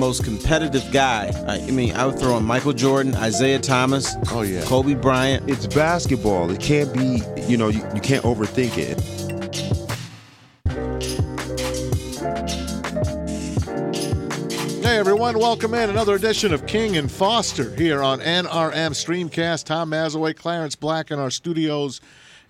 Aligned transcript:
most 0.00 0.24
competitive 0.24 0.90
guy. 0.92 1.30
I, 1.46 1.58
I 1.58 1.70
mean, 1.70 1.94
I 1.94 2.06
would 2.06 2.18
throw 2.18 2.38
in 2.38 2.44
Michael 2.44 2.72
Jordan, 2.72 3.14
Isiah 3.14 3.58
Thomas, 3.58 4.16
Oh 4.30 4.40
yeah. 4.40 4.62
Kobe 4.64 4.94
Bryant. 4.94 5.48
It's 5.48 5.66
basketball. 5.66 6.50
It 6.50 6.58
can't 6.58 6.92
be. 6.94 7.22
You 7.46 7.58
know, 7.58 7.68
you, 7.68 7.86
you 7.94 8.00
can't 8.00 8.24
overthink 8.24 8.78
it. 8.78 8.98
Hey 14.82 14.96
everyone, 14.96 15.38
welcome 15.38 15.74
in 15.74 15.90
another 15.90 16.14
edition 16.14 16.54
of 16.54 16.66
King 16.66 16.96
and 16.96 17.12
Foster 17.12 17.74
here 17.76 18.02
on 18.02 18.20
NRM 18.20 18.92
Streamcast. 18.92 19.64
Tom 19.64 19.90
Mazawey, 19.90 20.34
Clarence 20.34 20.76
Black 20.76 21.10
in 21.10 21.18
our 21.18 21.30
studios 21.30 22.00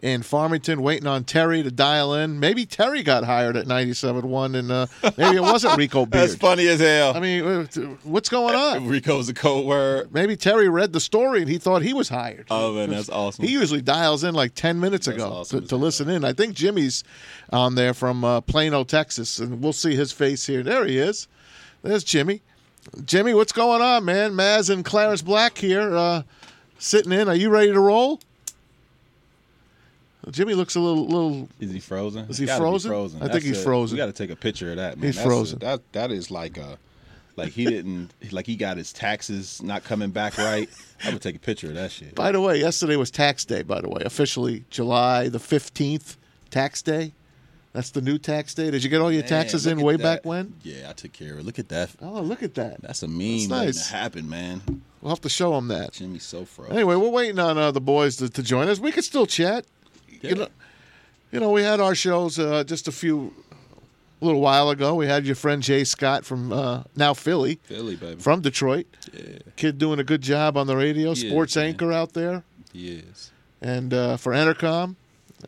in 0.02 0.22
Farmington, 0.22 0.80
waiting 0.82 1.06
on 1.06 1.24
Terry 1.24 1.62
to 1.62 1.70
dial 1.70 2.14
in. 2.14 2.40
Maybe 2.40 2.64
Terry 2.64 3.02
got 3.02 3.24
hired 3.24 3.56
at 3.56 3.66
97.1 3.66 4.56
and 4.56 4.72
uh, 4.72 4.86
maybe 5.18 5.36
it 5.36 5.42
wasn't 5.42 5.76
Rico 5.76 6.06
Beard. 6.06 6.30
That's 6.30 6.36
funny 6.36 6.66
as 6.68 6.80
hell. 6.80 7.14
I 7.14 7.20
mean, 7.20 7.44
uh, 7.44 7.64
what's 8.04 8.28
going 8.28 8.54
on? 8.54 8.86
Rico's 8.88 9.28
a 9.28 9.34
code 9.34 9.66
word. 9.66 10.12
Maybe 10.12 10.36
Terry 10.36 10.68
read 10.68 10.92
the 10.92 11.00
story 11.00 11.42
and 11.42 11.50
he 11.50 11.58
thought 11.58 11.82
he 11.82 11.92
was 11.92 12.08
hired. 12.08 12.46
Oh 12.50 12.74
man, 12.74 12.90
that's 12.90 13.10
awesome. 13.10 13.44
He 13.44 13.52
usually 13.52 13.82
dials 13.82 14.24
in 14.24 14.34
like 14.34 14.54
10 14.54 14.80
minutes 14.80 15.06
That's 15.06 15.16
ago 15.16 15.28
awesome 15.30 15.62
to, 15.62 15.68
to 15.68 15.76
listen 15.76 16.08
in. 16.08 16.24
I 16.24 16.32
think 16.32 16.54
Jimmy's 16.54 17.04
on 17.52 17.74
there 17.74 17.92
from 17.92 18.24
uh, 18.24 18.40
Plano, 18.40 18.84
Texas, 18.84 19.38
and 19.38 19.62
we'll 19.62 19.72
see 19.72 19.94
his 19.94 20.12
face 20.12 20.46
here. 20.46 20.62
There 20.62 20.86
he 20.86 20.98
is. 20.98 21.28
There's 21.82 22.04
Jimmy. 22.04 22.42
Jimmy, 23.04 23.34
what's 23.34 23.52
going 23.52 23.82
on, 23.82 24.06
man? 24.06 24.32
Maz 24.32 24.70
and 24.70 24.84
Clarence 24.84 25.20
Black 25.20 25.58
here 25.58 25.94
uh, 25.94 26.22
sitting 26.78 27.12
in. 27.12 27.28
Are 27.28 27.34
you 27.34 27.50
ready 27.50 27.72
to 27.72 27.80
roll? 27.80 28.20
Jimmy 30.30 30.54
looks 30.54 30.74
a 30.74 30.80
little, 30.80 31.06
little. 31.06 31.48
Is 31.60 31.70
he 31.72 31.80
frozen? 31.80 32.26
Is 32.28 32.38
he 32.38 32.46
Gotta 32.46 32.60
frozen? 32.80 33.22
I 33.22 33.28
think 33.28 33.44
he's 33.44 33.58
a- 33.58 33.62
frozen. 33.62 33.96
We 33.96 33.98
got 33.98 34.06
to 34.06 34.12
take 34.12 34.30
a 34.30 34.36
picture 34.36 34.70
of 34.70 34.76
that. 34.76 34.96
Man. 34.98 35.06
He's 35.06 35.16
That's 35.16 35.26
a- 35.26 35.28
frozen. 35.28 35.58
that 35.60 35.92
that 35.92 36.10
is 36.12 36.30
like 36.30 36.58
a, 36.58 36.78
like 37.36 37.52
he 37.52 37.64
didn't, 37.64 38.12
like 38.30 38.46
he 38.46 38.56
got 38.56 38.76
his 38.76 38.92
taxes 38.92 39.62
not 39.62 39.82
coming 39.84 40.10
back 40.10 40.36
right. 40.36 40.68
I 41.04 41.10
would 41.12 41.22
take 41.22 41.36
a 41.36 41.40
picture 41.40 41.68
of 41.68 41.74
that 41.74 41.90
shit. 41.90 42.14
By 42.14 42.32
the 42.32 42.40
way, 42.40 42.58
yesterday 42.60 42.96
was 42.96 43.10
tax 43.10 43.44
day. 43.46 43.62
By 43.62 43.80
the 43.80 43.88
way, 43.88 44.02
officially 44.04 44.64
July 44.70 45.28
the 45.28 45.38
fifteenth, 45.38 46.16
tax 46.50 46.82
day. 46.82 47.12
That's 47.72 47.90
the 47.90 48.00
new 48.00 48.18
tax 48.18 48.52
day. 48.52 48.70
Did 48.72 48.82
you 48.82 48.90
get 48.90 49.00
all 49.00 49.12
your 49.12 49.22
Man, 49.22 49.28
taxes 49.28 49.64
in 49.64 49.80
way 49.80 49.94
that. 49.94 50.02
back 50.02 50.24
when? 50.24 50.54
Yeah, 50.64 50.90
I 50.90 50.92
took 50.92 51.12
care 51.12 51.34
of 51.34 51.38
it. 51.38 51.46
Look 51.46 51.60
at 51.60 51.68
that. 51.68 51.90
Oh, 52.02 52.20
look 52.20 52.42
at 52.42 52.54
that. 52.56 52.82
That's 52.82 53.04
a 53.04 53.08
meme 53.08 53.46
That's 53.46 53.48
nice. 53.48 53.88
to 53.90 53.94
happen, 53.94 54.28
man. 54.28 54.82
We'll 55.00 55.10
have 55.10 55.20
to 55.20 55.28
show 55.28 55.56
him 55.56 55.68
that. 55.68 55.92
Jimmy's 55.92 56.24
so 56.24 56.44
frozen. 56.44 56.74
Anyway, 56.74 56.96
we're 56.96 57.08
waiting 57.08 57.38
on 57.38 57.56
uh, 57.56 57.70
the 57.70 57.80
boys 57.80 58.16
to, 58.16 58.28
to 58.28 58.42
join 58.42 58.68
us. 58.68 58.80
We 58.80 58.90
could 58.90 59.04
still 59.04 59.24
chat. 59.24 59.66
You 60.20 60.34
know, 60.34 60.48
you 61.32 61.40
know, 61.40 61.50
we 61.50 61.62
had 61.62 61.80
our 61.80 61.94
shows 61.94 62.38
uh, 62.38 62.64
just 62.64 62.88
a 62.88 62.92
few, 62.92 63.32
a 64.20 64.24
little 64.24 64.40
while 64.40 64.70
ago. 64.70 64.94
We 64.94 65.06
had 65.06 65.24
your 65.24 65.34
friend 65.36 65.62
Jay 65.62 65.84
Scott 65.84 66.24
from 66.24 66.52
uh, 66.52 66.82
now 66.96 67.14
Philly, 67.14 67.60
Philly, 67.64 67.96
baby. 67.96 68.20
from 68.20 68.40
Detroit. 68.40 68.86
yeah, 69.12 69.38
Kid 69.56 69.78
doing 69.78 69.98
a 69.98 70.04
good 70.04 70.22
job 70.22 70.56
on 70.56 70.66
the 70.66 70.76
radio, 70.76 71.14
sports 71.14 71.56
man. 71.56 71.66
anchor 71.66 71.92
out 71.92 72.12
there, 72.12 72.42
he 72.72 72.88
is. 72.98 73.30
and 73.62 73.94
uh, 73.94 74.16
for 74.16 74.32
Entercom. 74.32 74.96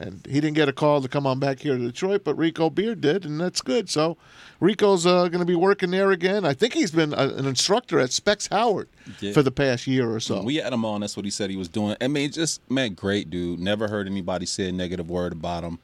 And 0.00 0.26
he 0.26 0.40
didn't 0.40 0.54
get 0.54 0.68
a 0.68 0.72
call 0.72 1.02
to 1.02 1.08
come 1.08 1.26
on 1.26 1.38
back 1.38 1.60
here 1.60 1.76
to 1.76 1.84
Detroit, 1.84 2.22
but 2.24 2.34
Rico 2.34 2.70
Beard 2.70 3.00
did, 3.00 3.24
and 3.24 3.40
that's 3.40 3.60
good. 3.60 3.90
So 3.90 4.16
Rico's 4.58 5.04
uh, 5.06 5.28
going 5.28 5.40
to 5.40 5.44
be 5.44 5.54
working 5.54 5.90
there 5.90 6.10
again. 6.10 6.44
I 6.44 6.54
think 6.54 6.72
he's 6.72 6.90
been 6.90 7.12
a, 7.12 7.28
an 7.28 7.46
instructor 7.46 8.00
at 8.00 8.10
Specs 8.10 8.46
Howard 8.48 8.88
Yeah. 9.20 9.32
for 9.32 9.42
the 9.42 9.50
past 9.50 9.86
year 9.86 10.10
or 10.10 10.18
so. 10.20 10.42
We 10.42 10.56
had 10.56 10.72
him 10.72 10.84
on. 10.84 11.02
That's 11.02 11.16
what 11.16 11.24
he 11.24 11.30
said 11.30 11.50
he 11.50 11.56
was 11.56 11.68
doing. 11.68 11.96
I 12.00 12.08
mean, 12.08 12.30
just 12.32 12.60
man, 12.70 12.94
great 12.94 13.28
dude. 13.30 13.60
Never 13.60 13.88
heard 13.88 14.06
anybody 14.06 14.46
say 14.46 14.68
a 14.68 14.72
negative 14.72 15.10
word 15.10 15.32
about 15.32 15.62
him, 15.62 15.78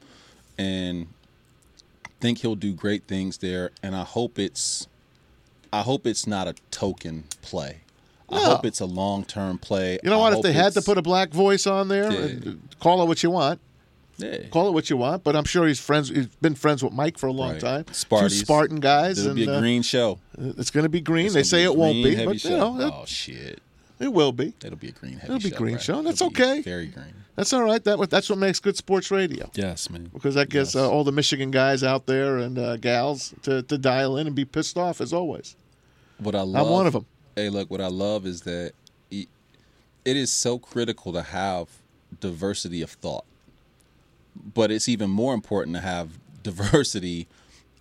and 0.57 1.07
think 2.19 2.39
he'll 2.39 2.55
do 2.55 2.73
great 2.73 3.03
things 3.05 3.37
there. 3.37 3.69
And 3.83 3.95
I 3.95 4.03
hope 4.03 4.39
it's, 4.39 4.87
I 5.71 5.81
hope 5.81 6.05
it's 6.07 6.25
not 6.27 6.47
a 6.47 6.55
token 6.71 7.25
play. 7.41 7.81
I 8.31 8.41
hope 8.41 8.65
it's 8.65 8.79
a 8.79 8.85
long 8.85 9.23
term 9.23 9.57
play. 9.57 9.97
You 10.03 10.09
know 10.09 10.19
what? 10.19 10.33
If 10.33 10.41
they 10.43 10.53
had 10.53 10.73
to 10.73 10.81
put 10.83 10.97
a 10.97 11.01
black 11.01 11.29
voice 11.29 11.65
on 11.65 11.87
there, 11.87 12.11
Yeah. 12.11 12.19
and 12.19 12.69
call 12.79 13.01
it 13.01 13.07
what 13.07 13.23
you 13.23 13.31
want. 13.31 13.59
Yeah, 14.19 14.47
Call 14.51 14.67
it 14.67 14.71
what 14.71 14.89
you 14.89 14.97
want. 14.97 15.23
But 15.23 15.35
I'm 15.35 15.45
sure 15.45 15.67
he's 15.67 15.79
friends. 15.79 16.09
He's 16.09 16.27
been 16.27 16.55
friends 16.55 16.83
with 16.83 16.93
Mike 16.93 17.17
for 17.17 17.27
a 17.27 17.31
long 17.31 17.51
Right. 17.53 17.59
time. 17.59 17.83
Sparties. 17.85 18.21
Two 18.21 18.29
Spartan 18.29 18.79
guys, 18.79 19.17
it'll 19.19 19.31
and 19.31 19.35
be 19.37 19.45
a 19.45 19.53
uh, 19.53 19.59
green 19.59 19.81
show. 19.81 20.19
it's 20.37 20.69
going 20.71 20.83
to 20.83 20.89
be 20.89 21.01
green. 21.01 21.25
It's 21.27 21.35
they 21.35 21.43
say 21.43 21.63
it 21.63 21.75
won't 21.75 22.03
be, 22.03 22.23
but 22.25 22.39
show. 22.39 22.49
you 22.49 22.57
know, 22.57 22.79
it, 22.87 22.93
oh 22.93 23.05
shit, 23.05 23.61
it 23.99 24.13
will 24.13 24.31
be. 24.31 24.53
it'll 24.63 24.77
be 24.77 24.89
a 24.89 24.91
green 24.91 25.13
heavy. 25.13 25.33
It'll 25.33 25.43
be 25.43 25.49
show, 25.49 25.57
green 25.57 25.75
right? 25.75 25.83
show. 25.83 26.01
That's 26.01 26.21
okay. 26.21 26.61
Very 26.61 26.87
green. 26.87 27.13
That's 27.35 27.53
all 27.53 27.63
right. 27.63 27.81
That 27.83 28.09
that's 28.09 28.29
what 28.29 28.37
makes 28.37 28.59
good 28.59 28.75
sports 28.75 29.11
radio. 29.11 29.49
Yes, 29.53 29.89
man. 29.89 30.09
Because 30.13 30.35
that 30.35 30.49
gets 30.49 30.75
Yes. 30.75 30.83
uh, 30.83 30.89
all 30.91 31.05
the 31.05 31.13
Michigan 31.13 31.51
guys 31.51 31.83
out 31.83 32.05
there 32.05 32.37
and 32.37 32.59
uh, 32.59 32.75
gals 32.75 33.33
to, 33.43 33.61
to 33.63 33.77
dial 33.77 34.17
in 34.17 34.27
and 34.27 34.35
be 34.35 34.43
pissed 34.43 34.77
off 34.77 34.99
as 34.99 35.13
always. 35.13 35.55
What 36.17 36.35
I 36.35 36.41
love, 36.41 36.67
I'm 36.67 36.73
one 36.73 36.85
of 36.85 36.91
them. 36.91 37.05
Hey, 37.37 37.47
look, 37.47 37.71
what 37.71 37.79
I 37.79 37.87
love 37.87 38.25
is 38.25 38.41
that 38.41 38.73
it, 39.09 39.29
it 40.03 40.17
is 40.17 40.29
so 40.33 40.59
critical 40.59 41.13
to 41.13 41.21
have 41.21 41.69
diversity 42.19 42.81
of 42.81 42.89
thought, 42.91 43.23
but 44.35 44.71
it's 44.71 44.87
even 44.87 45.09
more 45.09 45.33
important 45.33 45.75
to 45.75 45.81
have 45.81 46.19
diversity 46.43 47.27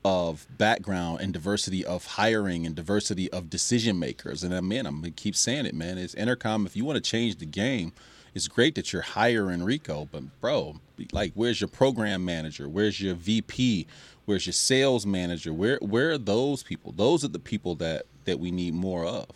of 0.05 0.47
background 0.57 1.21
and 1.21 1.33
diversity 1.33 1.85
of 1.85 2.07
hiring 2.07 2.65
and 2.65 2.75
diversity 2.75 3.31
of 3.33 3.51
decision 3.51 3.99
makers. 3.99 4.43
And 4.43 4.55
uh, 4.55 4.63
man, 4.63 4.87
I'm 4.87 5.01
gonna 5.01 5.11
keep 5.11 5.37
saying 5.37 5.67
it, 5.67 5.75
man. 5.75 5.99
It's 5.99 6.15
Entercom. 6.15 6.67
If 6.67 6.77
you 6.77 6.85
want 6.85 6.97
to 6.97 7.11
change 7.11 7.37
the 7.37 7.47
game, 7.47 7.93
it's 8.35 8.49
great 8.49 8.75
that 8.77 8.93
you're 8.93 9.03
hiring 9.03 9.63
Rico, 9.65 10.09
but 10.11 10.23
bro, 10.41 10.77
like, 11.13 11.33
where's 11.35 11.61
your 11.61 11.69
program 11.69 12.25
manager? 12.25 12.69
Where's 12.69 13.01
your 13.01 13.15
VP? 13.15 13.87
Where's 14.27 14.47
your 14.47 14.53
sales 14.53 15.07
manager? 15.07 15.53
Where 15.53 15.79
where 15.81 16.13
are 16.13 16.19
those 16.19 16.63
people? 16.63 16.93
Those 16.93 17.25
are 17.25 17.29
the 17.29 17.39
people 17.39 17.75
that 17.77 18.05
that 18.25 18.39
we 18.39 18.51
need 18.51 18.75
more 18.75 19.05
of. 19.05 19.27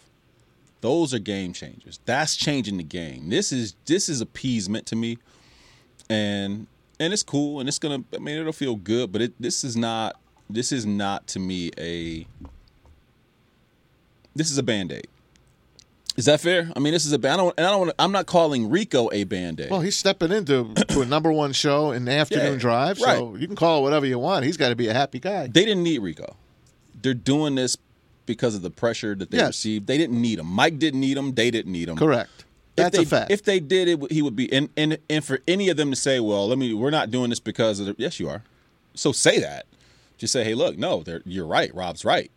Those 0.81 1.15
are 1.15 1.19
game 1.19 1.53
changers. 1.53 2.01
That's 2.05 2.37
changing 2.37 2.77
the 2.77 2.85
game. 2.85 3.29
This 3.29 3.53
is 3.53 3.75
this 3.87 4.09
is 4.09 4.21
appeasement 4.21 4.87
to 4.87 4.97
me, 4.97 5.19
and 6.09 6.67
and 7.03 7.13
it's 7.13 7.23
cool 7.23 7.61
and 7.61 7.69
it's 7.69 7.79
gonna. 7.79 8.05
I 8.15 8.19
mean, 8.19 8.39
it'll 8.39 8.53
feel 8.53 8.77
good, 8.77 9.13
but 9.13 9.21
it 9.23 9.33
this 9.41 9.65
is 9.65 9.77
not. 9.77 10.19
This 10.49 10.73
is 10.73 10.85
not 10.87 11.27
to 11.29 11.39
me 11.39 11.71
a. 11.79 12.27
This 14.35 14.51
is 14.51 14.59
a 14.59 14.63
band 14.63 14.93
aid. 14.93 15.09
Is 16.17 16.27
that 16.27 16.41
fair? 16.41 16.71
I 16.77 16.79
mean, 16.79 16.93
this 16.93 17.07
is 17.07 17.13
a 17.13 17.19
band, 17.19 17.41
And 17.41 17.53
I 17.67 17.71
don't. 17.71 17.81
Wanna, 17.81 17.95
I'm 17.99 18.13
not 18.13 18.27
calling 18.27 18.69
Rico 18.69 19.09
a 19.13 19.25
band 19.25 19.61
aid. 19.61 19.71
Well, 19.71 19.81
he's 19.81 19.97
stepping 19.97 20.31
into 20.31 20.75
to 20.89 21.01
a 21.01 21.07
number 21.07 21.33
one 21.33 21.53
show 21.53 21.91
in 21.93 22.05
the 22.05 22.13
afternoon 22.13 22.55
Yeah, 22.55 22.59
drive, 22.59 22.99
so 22.99 23.31
right. 23.31 23.41
you 23.41 23.47
can 23.47 23.57
call 23.57 23.79
it 23.79 23.83
whatever 23.83 24.05
you 24.07 24.19
want. 24.19 24.45
He's 24.45 24.57
got 24.59 24.69
to 24.69 24.77
be 24.77 24.89
a 24.89 24.93
happy 24.95 25.19
guy. 25.21 25.47
They 25.47 25.65
didn't 25.65 25.83
need 25.83 26.01
Rico. 26.01 26.37
They're 27.01 27.15
doing 27.15 27.55
this 27.55 27.77
because 28.27 28.55
of 28.55 28.63
the 28.63 28.71
pressure 28.71 29.15
that 29.15 29.31
they 29.31 29.39
Yes. 29.39 29.49
received. 29.49 29.87
They 29.87 29.97
didn't 29.99 30.21
need 30.21 30.39
him. 30.39 30.47
Mike 30.47 30.79
didn't 30.79 31.01
need 31.01 31.17
him. 31.17 31.35
They 31.35 31.51
didn't 31.51 31.73
need 31.73 31.89
him. 31.89 31.97
Correct. 31.97 32.45
That's 32.77 32.97
they, 32.97 33.03
a 33.03 33.07
fact. 33.07 33.31
If 33.31 33.43
they 33.45 33.61
did 33.61 33.89
it, 33.89 34.11
he 34.13 34.23
would 34.23 34.35
be. 34.37 34.53
And, 34.53 34.71
and 34.77 34.99
and 35.11 35.25
for 35.25 35.41
any 35.47 35.69
of 35.69 35.77
them 35.77 35.91
to 35.91 35.97
say, 35.97 36.21
"Well, 36.21 36.49
let 36.49 36.59
me," 36.59 36.73
we're 36.73 36.91
not 36.91 37.11
doing 37.11 37.31
this 37.31 37.41
because 37.41 37.81
of 37.81 37.87
the. 37.87 37.95
Yes, 37.99 38.19
you 38.19 38.29
are. 38.29 38.43
So 38.95 39.13
say 39.13 39.39
that. 39.41 39.67
Just 40.19 40.33
say, 40.33 40.43
"Hey, 40.45 40.55
look, 40.55 40.79
no, 40.79 41.05
you're 41.25 41.47
right. 41.47 41.75
Rob's 41.75 42.05
right." 42.05 42.31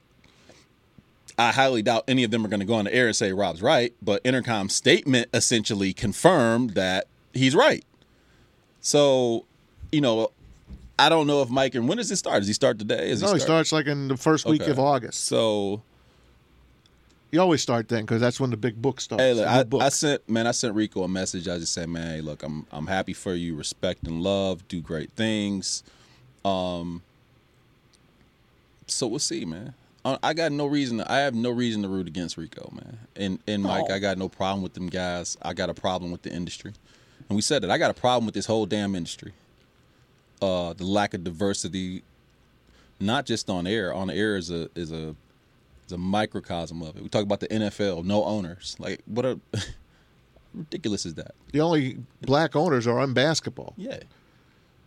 I 1.37 1.51
highly 1.51 1.81
doubt 1.81 2.05
any 2.07 2.23
of 2.23 2.31
them 2.31 2.45
are 2.45 2.47
going 2.47 2.61
to 2.61 2.65
go 2.65 2.75
on 2.75 2.85
the 2.85 2.93
air 2.93 3.07
and 3.07 3.15
say 3.15 3.33
Rob's 3.33 3.61
right, 3.61 3.93
but 4.01 4.23
Entercom's 4.23 4.73
statement 4.73 5.27
essentially 5.33 5.91
confirmed 5.91 6.71
that 6.71 7.07
he's 7.33 7.53
right. 7.53 7.83
So, 8.79 9.45
you 9.91 9.99
know, 9.99 10.31
I 10.97 11.09
don't 11.09 11.27
know 11.27 11.41
if 11.41 11.49
Mike 11.49 11.75
and 11.75 11.89
when 11.89 11.97
does 11.97 12.09
it 12.09 12.15
start? 12.15 12.39
Does 12.39 12.47
he 12.47 12.53
start 12.53 12.79
today? 12.79 13.09
Is 13.09 13.21
no, 13.21 13.33
he 13.33 13.39
start- 13.39 13.41
starts 13.41 13.71
like 13.73 13.85
in 13.87 14.07
the 14.07 14.15
first 14.15 14.45
week 14.45 14.61
Okay. 14.61 14.71
of 14.71 14.79
August. 14.79 15.25
So 15.25 15.81
You 17.31 17.41
always 17.41 17.61
start 17.61 17.89
then 17.89 18.01
because 18.01 18.21
that's 18.21 18.39
when 18.39 18.49
the 18.49 18.57
big 18.57 18.81
book 18.81 19.01
starts. 19.01 19.21
Hey, 19.21 19.33
look, 19.33 19.47
I, 19.47 19.63
book. 19.63 19.81
I 19.81 19.89
sent 19.89 20.27
man, 20.29 20.47
I 20.47 20.51
sent 20.51 20.73
Rico 20.75 21.03
a 21.03 21.07
message. 21.07 21.47
I 21.47 21.57
just 21.57 21.73
said, 21.73 21.89
man, 21.89 22.15
hey, 22.15 22.21
look, 22.21 22.43
I'm 22.43 22.65
I'm 22.71 22.87
happy 22.87 23.13
for 23.13 23.33
you. 23.33 23.55
Respect 23.55 24.03
and 24.07 24.21
love. 24.21 24.67
Do 24.67 24.81
great 24.81 25.11
things. 25.11 25.83
Um. 26.43 27.01
So 28.87 29.07
we'll 29.07 29.19
see, 29.19 29.45
man. 29.45 29.73
I, 30.05 30.17
I 30.21 30.33
got 30.33 30.51
no 30.51 30.67
reason. 30.67 31.01
I 31.01 31.17
have 31.17 31.33
no 31.33 31.49
reason 31.49 31.81
to 31.81 31.87
root 31.89 32.07
against 32.07 32.37
Rico, 32.37 32.69
man. 32.71 32.99
And 33.15 33.39
and 33.47 33.63
Mike, 33.63 33.89
No. 33.89 33.95
I 33.95 33.99
got 33.99 34.17
no 34.17 34.29
problem 34.29 34.61
with 34.61 34.75
them 34.75 34.87
guys. 34.87 35.37
I 35.41 35.53
got 35.53 35.69
a 35.69 35.73
problem 35.73 36.11
with 36.11 36.21
the 36.21 36.31
industry, 36.31 36.73
and 37.27 37.35
we 37.35 37.41
said 37.41 37.63
it. 37.63 37.69
I 37.69 37.77
got 37.77 37.91
a 37.91 37.95
problem 37.95 38.25
with 38.25 38.35
this 38.35 38.45
whole 38.45 38.65
damn 38.65 38.95
industry. 38.95 39.33
Uh, 40.41 40.73
the 40.73 40.85
lack 40.85 41.13
of 41.13 41.23
diversity, 41.23 42.03
not 42.99 43.25
just 43.25 43.49
on 43.49 43.65
air. 43.65 43.93
On 43.93 44.09
air 44.09 44.37
is 44.37 44.51
a 44.51 44.69
is 44.75 44.91
a 44.91 45.15
is 45.85 45.91
a 45.91 45.97
microcosm 45.97 46.81
of 46.81 46.95
it. 46.97 47.03
We 47.03 47.09
talk 47.09 47.23
about 47.23 47.39
the 47.39 47.47
NFL, 47.47 48.03
no 48.05 48.23
owners. 48.23 48.75
Like 48.79 49.01
what 49.05 49.25
a 49.25 49.39
ridiculous 50.53 51.05
is 51.05 51.15
that? 51.15 51.35
the 51.51 51.61
only 51.61 51.97
black 52.21 52.55
owners 52.55 52.87
are 52.87 52.99
on 52.99 53.13
basketball, 53.13 53.73
Yeah. 53.77 53.99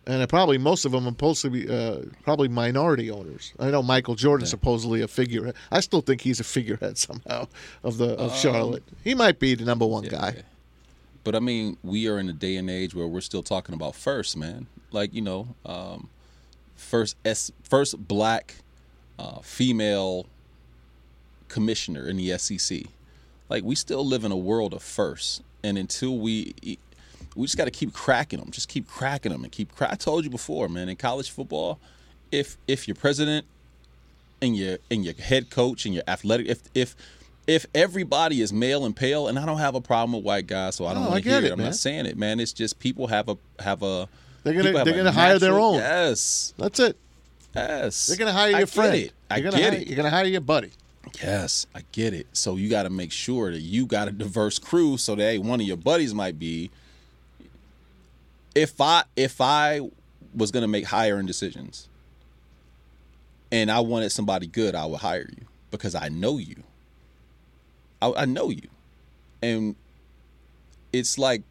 and 0.07 0.27
probably 0.29 0.57
most 0.57 0.85
of 0.85 0.91
them 0.91 1.05
are 1.05 1.11
supposed 1.11 1.41
to 1.43 1.49
be 1.49 1.69
uh, 1.69 2.01
probably 2.23 2.47
minority 2.47 3.09
owners. 3.11 3.53
I 3.59 3.69
know 3.71 3.81
Michael 3.83 4.15
Jordan 4.15 4.45
Yeah. 4.45 4.49
supposedly 4.51 5.01
a 5.01 5.07
figurehead. 5.07 5.55
I 5.71 5.79
still 5.79 6.01
think 6.01 6.21
he's 6.21 6.39
a 6.39 6.43
figurehead 6.43 6.97
somehow 7.07 7.47
of 7.83 7.97
the 7.97 8.09
of 8.15 8.31
Um, 8.31 8.37
Charlotte. 8.37 8.83
He 9.03 9.13
might 9.15 9.39
be 9.39 9.55
the 9.55 9.65
number 9.65 9.85
one 9.85 10.03
Yeah, 10.05 10.09
guy. 10.11 10.33
yeah. 10.37 10.41
But 11.23 11.35
I 11.35 11.39
mean, 11.39 11.77
we 11.83 12.07
are 12.07 12.17
in 12.17 12.29
a 12.29 12.33
day 12.33 12.55
and 12.55 12.69
age 12.69 12.95
where 12.95 13.07
we're 13.07 13.21
still 13.21 13.43
talking 13.43 13.75
about 13.75 13.93
first, 13.95 14.37
man. 14.37 14.67
Like 14.91 15.13
you 15.13 15.21
know, 15.21 15.55
um, 15.65 16.09
first 16.75 17.15
S, 17.25 17.51
first 17.63 18.07
black 18.07 18.55
uh, 19.19 19.39
female 19.41 20.25
commissioner 21.49 22.07
in 22.07 22.17
the 22.17 22.37
SEC. 22.37 22.83
Like 23.49 23.63
we 23.63 23.75
still 23.75 24.05
live 24.05 24.23
in 24.23 24.31
a 24.31 24.37
world 24.37 24.73
of 24.73 24.81
firsts, 24.83 25.41
and 25.63 25.77
until 25.77 26.17
we 26.17 26.53
we 27.35 27.45
just 27.45 27.57
got 27.57 27.65
to 27.65 27.71
keep 27.71 27.93
cracking 27.93 28.39
them, 28.39 28.51
just 28.51 28.69
keep 28.69 28.87
cracking 28.87 29.31
them, 29.31 29.43
and 29.43 29.51
keep. 29.51 29.75
Cra- 29.75 29.91
I 29.91 29.95
told 29.95 30.23
you 30.23 30.29
before, 30.29 30.67
man, 30.69 30.87
in 30.89 30.95
college 30.95 31.29
football, 31.31 31.79
if 32.31 32.57
if 32.67 32.87
your 32.87 32.95
president 32.95 33.45
and 34.41 34.55
your 34.55 34.77
and 34.91 35.03
your 35.03 35.13
head 35.15 35.49
coach 35.49 35.85
and 35.85 35.93
your 35.95 36.03
athletic, 36.07 36.47
if 36.47 36.59
if 36.75 36.95
if 37.47 37.65
everybody 37.73 38.41
is 38.41 38.53
male 38.53 38.85
and 38.85 38.95
pale, 38.95 39.27
and 39.27 39.39
I 39.39 39.45
don't 39.45 39.57
have 39.57 39.73
a 39.73 39.81
problem 39.81 40.13
with 40.13 40.23
white 40.23 40.45
guys, 40.45 40.75
so 40.75 40.85
I 40.85 40.93
don't 40.93 41.03
No, 41.03 41.09
want 41.09 41.19
I 41.19 41.21
to 41.23 41.29
hear 41.29 41.41
get 41.41 41.45
it. 41.45 41.47
it, 41.47 41.51
I'm 41.53 41.57
man. 41.57 41.65
not 41.67 41.75
saying 41.75 42.05
it, 42.05 42.17
man. 42.17 42.39
It's 42.39 42.53
just 42.53 42.77
people 42.79 43.07
have 43.07 43.27
a 43.29 43.37
have 43.59 43.81
a 43.81 44.07
They're 44.43 44.53
gonna- 44.53 44.83
they're 44.85 44.95
gonna 44.95 45.11
hire 45.11 45.39
their 45.39 45.57
own. 45.57 45.75
Yes, 45.75 46.53
That's 46.57 46.79
it. 46.79 46.95
yes. 47.55 48.05
They're 48.07 48.17
gonna 48.17 48.31
hire 48.33 48.47
I 48.55 48.59
your 48.59 48.59
get 48.59 48.69
friend. 48.69 48.95
It. 48.95 49.11
I 49.31 49.37
you're 49.37 49.49
gonna 49.51 49.63
get 49.63 49.73
hire, 49.73 49.81
it. 49.81 49.87
You're 49.87 49.97
gonna 49.97 50.09
hire 50.11 50.25
your 50.25 50.41
buddy. 50.41 50.71
Yes, 51.21 51.65
I 51.75 51.81
get 51.91 52.13
it. 52.13 52.27
So 52.33 52.55
you 52.55 52.69
got 52.69 52.83
to 52.83 52.89
make 52.89 53.11
sure 53.11 53.51
that 53.51 53.59
you 53.59 53.85
got 53.85 54.07
a 54.07 54.11
diverse 54.11 54.59
crew, 54.59 54.97
so 54.97 55.15
that 55.15 55.21
hey, 55.21 55.37
one 55.37 55.59
of 55.59 55.67
your 55.67 55.77
buddies 55.77 56.13
might 56.13 56.39
be. 56.39 56.71
If 58.55 58.81
I 58.81 59.03
if 59.15 59.41
I 59.41 59.81
was 60.35 60.51
gonna 60.51 60.67
make 60.67 60.85
hiring 60.85 61.25
decisions, 61.25 61.87
and 63.51 63.71
I 63.71 63.79
wanted 63.79 64.11
somebody 64.11 64.47
good, 64.47 64.75
I 64.75 64.85
would 64.85 64.99
hire 64.99 65.29
you 65.29 65.45
because 65.71 65.95
I 65.95 66.09
know 66.09 66.37
you. 66.37 66.63
I, 68.01 68.13
I 68.17 68.25
know 68.25 68.49
you, 68.49 68.67
and 69.41 69.75
it's 70.93 71.17
like 71.17 71.43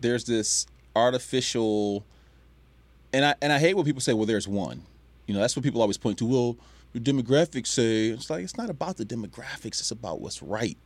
there's 0.00 0.24
this 0.24 0.66
artificial, 0.94 2.04
and 3.12 3.24
I 3.24 3.34
and 3.42 3.52
I 3.52 3.58
hate 3.58 3.74
when 3.74 3.84
people 3.84 4.00
say, 4.00 4.12
"Well, 4.12 4.26
there's 4.26 4.48
one." 4.48 4.82
You 5.26 5.34
know, 5.34 5.40
that's 5.40 5.54
what 5.56 5.62
people 5.62 5.82
always 5.82 5.98
point 5.98 6.18
to. 6.18 6.24
Well, 6.26 6.56
your 6.98 7.14
demographics 7.14 7.68
say 7.68 8.08
it's 8.08 8.30
like 8.30 8.42
it's 8.42 8.56
not 8.56 8.70
about 8.70 8.96
the 8.96 9.04
demographics; 9.04 9.80
it's 9.80 9.90
about 9.90 10.20
what's 10.20 10.42
right, 10.42 10.78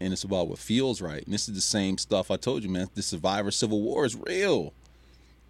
and 0.00 0.12
it's 0.12 0.24
about 0.24 0.48
what 0.48 0.58
feels 0.58 1.00
right. 1.00 1.24
And 1.24 1.32
this 1.32 1.48
is 1.48 1.54
the 1.54 1.60
same 1.60 1.98
stuff 1.98 2.30
I 2.30 2.36
told 2.36 2.62
you, 2.62 2.68
man. 2.68 2.88
The 2.94 3.02
Survivor 3.02 3.50
Civil 3.50 3.80
War 3.82 4.04
is 4.04 4.16
real, 4.16 4.72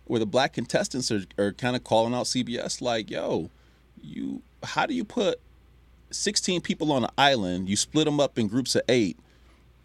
where 0.05 0.20
the 0.20 0.26
black 0.26 0.52
contestants 0.52 1.11
are, 1.11 1.25
are 1.38 1.52
kind 1.52 1.76
of 1.76 1.85
calling 1.85 2.14
out 2.14 2.26
CBS 2.26 2.81
like, 2.81 3.11
"Yo, 3.11 3.50
you, 4.00 4.43
how 4.62 4.87
do 4.87 4.94
you 4.94 5.05
put 5.05 5.40
16 6.11 6.61
people 6.61 6.93
on 6.93 7.05
an 7.05 7.11
island? 7.17 7.69
You 7.69 7.76
split 7.76 8.05
them 8.05 8.20
up 8.20 8.38
in 8.38 8.49
groups 8.49 8.75
of 8.75 8.82
eight, 8.88 9.19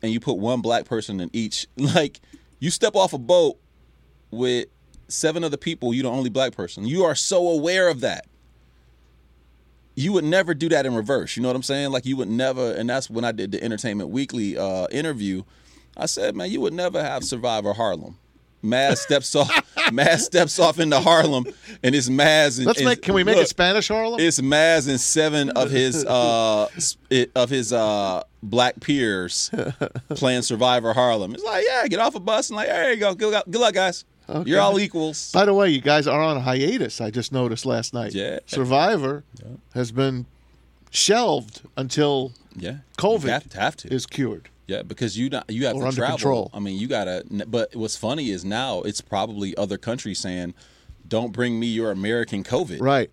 and 0.01 0.11
you 0.11 0.19
put 0.19 0.38
one 0.38 0.61
black 0.61 0.85
person 0.85 1.19
in 1.19 1.29
each. 1.33 1.67
Like, 1.77 2.19
you 2.59 2.69
step 2.69 2.95
off 2.95 3.13
a 3.13 3.17
boat 3.17 3.57
with 4.31 4.67
seven 5.07 5.44
other 5.44 5.57
people, 5.57 5.94
you're 5.94 6.03
the 6.03 6.09
only 6.09 6.29
black 6.29 6.53
person. 6.53 6.88
You 6.88 7.03
are 7.03 7.13
so 7.15 7.47
aware 7.50 7.89
of 7.89 8.00
that. 8.01 8.25
You 9.95 10.13
would 10.13 10.23
never 10.23 10.53
do 10.53 10.69
that 10.69 10.85
in 10.85 10.95
reverse. 10.95 11.37
You 11.37 11.43
know 11.43 11.49
what 11.49 11.55
I'm 11.55 11.63
saying? 11.63 11.91
Like 11.91 12.05
you 12.05 12.17
would 12.17 12.29
never, 12.29 12.71
and 12.73 12.89
that's 12.89 13.09
when 13.09 13.23
I 13.23 13.31
did 13.31 13.51
the 13.51 13.63
Entertainment 13.63 14.09
Weekly 14.09 14.57
uh, 14.57 14.87
interview. 14.91 15.43
I 15.95 16.07
said, 16.07 16.35
man, 16.35 16.49
you 16.49 16.59
would 16.61 16.73
never 16.73 17.03
have 17.03 17.23
Survivor 17.23 17.73
Harlem. 17.73 18.17
Maz 18.63 18.97
steps 18.97 19.35
off. 19.35 19.49
Maz 19.91 20.19
steps 20.19 20.57
off 20.57 20.79
into 20.79 20.99
Harlem, 20.99 21.45
and 21.83 21.93
it's 21.93 22.07
Maz. 22.07 22.57
And, 22.57 22.65
Let's 22.65 22.81
make. 22.81 23.01
Can 23.01 23.13
we 23.13 23.23
make 23.23 23.35
look, 23.35 23.45
it 23.45 23.49
Spanish 23.49 23.89
Harlem? 23.89 24.19
It's 24.19 24.39
Maz 24.39 24.87
and 24.87 24.99
seven 24.99 25.49
of 25.51 25.69
his 25.69 26.05
uh 26.05 26.69
of 27.35 27.49
his 27.49 27.73
uh 27.73 28.23
black 28.41 28.79
peers 28.79 29.51
playing 30.09 30.43
Survivor 30.43 30.93
Harlem. 30.93 31.33
It's 31.33 31.43
like, 31.43 31.65
yeah, 31.67 31.87
get 31.87 31.99
off 31.99 32.15
a 32.15 32.19
bus 32.19 32.49
and 32.49 32.55
like, 32.55 32.67
there 32.67 32.93
you 32.93 32.99
go. 32.99 33.13
Good 33.13 33.43
good 33.49 33.61
luck 33.61 33.73
guys. 33.73 34.05
You're 34.45 34.61
all 34.61 34.79
equals. 34.79 35.31
By 35.31 35.45
the 35.45 35.53
way, 35.53 35.69
you 35.69 35.81
guys 35.81 36.07
are 36.07 36.21
on 36.21 36.37
a 36.37 36.41
hiatus. 36.41 37.01
I 37.01 37.09
just 37.11 37.31
noticed 37.31 37.65
last 37.65 37.93
night. 37.93 38.13
Yeah. 38.13 38.39
Survivor 38.45 39.23
has 39.73 39.91
been 39.91 40.25
shelved 40.91 41.61
until 41.77 42.31
Yeah, 42.55 42.77
COVID 42.97 43.29
have 43.29 43.49
to, 43.49 43.59
have 43.59 43.75
to. 43.77 43.93
is 43.93 44.05
cured. 44.05 44.49
Yeah, 44.67 44.81
because 44.83 45.17
you 45.17 45.29
not 45.29 45.49
you 45.49 45.65
have 45.65 45.75
Or 45.75 45.89
to 45.89 45.95
travel. 45.95 46.17
control. 46.17 46.51
I 46.53 46.59
mean, 46.59 46.77
you 46.79 46.87
gotta. 46.87 47.23
But 47.47 47.75
what's 47.75 47.97
funny 47.97 48.29
is 48.29 48.45
now 48.45 48.81
it's 48.81 49.01
probably 49.01 49.55
other 49.57 49.77
countries 49.77 50.19
saying, 50.19 50.53
"Don't 51.07 51.31
bring 51.33 51.59
me 51.59 51.67
your 51.67 51.91
American 51.91 52.43
COVID." 52.43 52.79
Right. 52.79 53.11